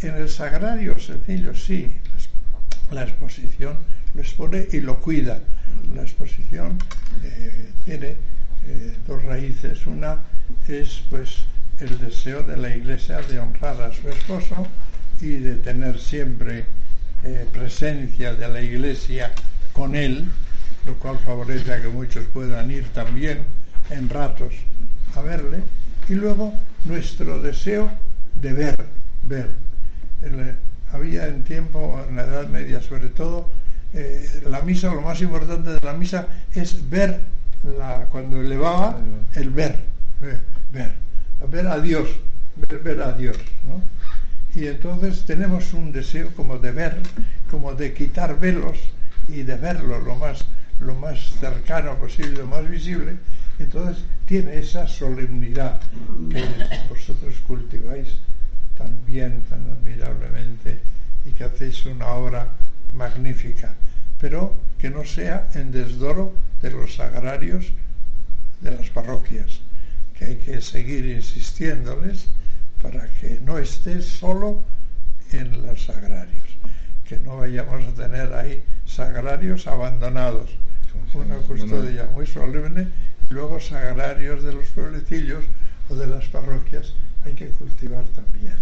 En 0.02 0.14
el 0.14 0.28
sagrario 0.28 0.98
sencillo 0.98 1.54
sí, 1.54 1.90
la 2.90 3.02
exposición 3.04 3.76
lo 4.14 4.20
expone 4.20 4.66
y 4.72 4.80
lo 4.80 5.00
cuida. 5.00 5.40
La 5.94 6.02
exposición 6.02 6.78
eh, 7.22 7.70
tiene 7.84 8.16
eh, 8.66 8.96
dos 9.06 9.22
raíces. 9.24 9.86
Una 9.86 10.18
es 10.68 11.02
pues 11.10 11.44
el 11.80 11.98
deseo 11.98 12.42
de 12.42 12.56
la 12.56 12.74
Iglesia 12.74 13.20
de 13.22 13.38
honrar 13.38 13.80
a 13.82 13.92
su 13.92 14.08
esposo 14.08 14.66
y 15.20 15.34
de 15.34 15.56
tener 15.56 15.98
siempre 15.98 16.64
eh, 17.24 17.46
presencia 17.52 18.34
de 18.34 18.48
la 18.48 18.60
Iglesia 18.60 19.32
con 19.72 19.94
él, 19.94 20.28
lo 20.86 20.94
cual 20.94 21.18
favorece 21.18 21.72
a 21.72 21.80
que 21.80 21.88
muchos 21.88 22.24
puedan 22.26 22.70
ir 22.70 22.84
también 22.90 23.40
en 23.90 24.08
ratos 24.08 24.54
a 25.14 25.22
verle, 25.22 25.62
y 26.08 26.14
luego 26.14 26.52
nuestro 26.84 27.40
deseo 27.40 27.90
de 28.40 28.52
ver, 28.52 28.76
ver. 29.24 29.50
Había 30.96 31.26
en 31.28 31.44
tiempo, 31.44 32.04
en 32.08 32.16
la 32.16 32.24
Edad 32.24 32.48
Media 32.48 32.80
sobre 32.80 33.08
todo, 33.08 33.50
eh, 33.94 34.42
la 34.48 34.60
misa, 34.62 34.92
lo 34.92 35.00
más 35.00 35.20
importante 35.20 35.70
de 35.70 35.80
la 35.80 35.92
misa 35.92 36.26
es 36.54 36.88
ver, 36.88 37.20
la, 37.78 38.06
cuando 38.10 38.40
elevaba, 38.40 38.98
el 39.34 39.50
ver, 39.50 39.80
ver, 40.20 40.92
ver, 41.48 41.66
a 41.66 41.78
Dios, 41.78 42.08
ver, 42.56 42.80
ver 42.80 43.02
a 43.02 43.12
Dios. 43.12 43.36
¿no? 43.66 43.82
Y 44.60 44.66
entonces 44.66 45.24
tenemos 45.24 45.72
un 45.72 45.92
deseo 45.92 46.30
como 46.34 46.58
de 46.58 46.72
ver, 46.72 46.98
como 47.50 47.74
de 47.74 47.92
quitar 47.92 48.38
velos 48.40 48.78
y 49.28 49.42
de 49.42 49.56
verlo 49.56 49.98
lo 50.00 50.16
más, 50.16 50.44
lo 50.80 50.94
más 50.94 51.18
cercano 51.40 51.96
posible, 51.96 52.38
lo 52.38 52.46
más 52.46 52.68
visible. 52.68 53.16
Entonces 53.58 54.04
tiene 54.26 54.58
esa 54.58 54.86
solemnidad 54.86 55.80
que 56.30 56.44
vosotros 56.88 57.34
cultiváis 57.46 58.16
tan 58.76 59.04
bien, 59.06 59.42
tan 59.48 59.66
admirablemente 59.70 60.78
y 61.24 61.30
que 61.32 61.44
hacéis 61.44 61.84
una 61.86 62.06
obra 62.08 62.48
magnífica, 62.94 63.74
pero 64.20 64.54
que 64.78 64.90
no 64.90 65.04
sea 65.04 65.48
en 65.54 65.72
desdoro 65.72 66.32
de 66.62 66.70
los 66.70 66.94
sagrarios 66.96 67.72
de 68.60 68.70
las 68.70 68.88
parroquias, 68.90 69.60
que 70.14 70.26
hay 70.26 70.36
que 70.36 70.60
seguir 70.60 71.06
insistiéndoles 71.06 72.28
para 72.82 73.08
que 73.20 73.40
no 73.44 73.58
esté 73.58 74.00
solo 74.02 74.62
en 75.32 75.66
los 75.66 75.84
sagrarios, 75.84 76.46
que 77.04 77.18
no 77.18 77.38
vayamos 77.38 77.84
a 77.84 77.94
tener 77.94 78.32
ahí 78.34 78.62
sagrarios 78.86 79.66
abandonados, 79.66 80.50
una 81.14 81.36
custodia 81.36 82.06
muy 82.06 82.26
solemne, 82.26 82.88
y 83.30 83.34
luego 83.34 83.58
sagrarios 83.60 84.42
de 84.44 84.52
los 84.52 84.66
pueblecillos 84.68 85.44
o 85.88 85.94
de 85.94 86.06
las 86.06 86.26
parroquias 86.26 86.94
hay 87.26 87.34
que 87.34 87.48
cultivar 87.48 88.04
también. 88.14 88.56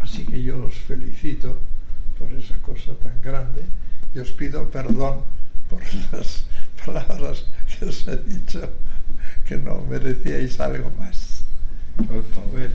Así 0.00 0.24
que 0.24 0.42
yo 0.42 0.66
os 0.66 0.74
felicito 0.74 1.58
por 2.18 2.32
esa 2.32 2.56
cosa 2.58 2.94
tan 2.94 3.20
grande 3.20 3.62
y 4.14 4.18
os 4.20 4.30
pido 4.30 4.70
perdón 4.70 5.24
por 5.68 5.82
las 6.12 6.44
palabras 6.86 7.44
que 7.66 7.86
os 7.86 8.06
he 8.06 8.16
dicho 8.18 8.70
que 9.46 9.56
no 9.56 9.80
merecíais 9.82 10.58
algo 10.60 10.90
más. 10.98 11.44
Por 11.96 12.24
favor. 12.30 12.70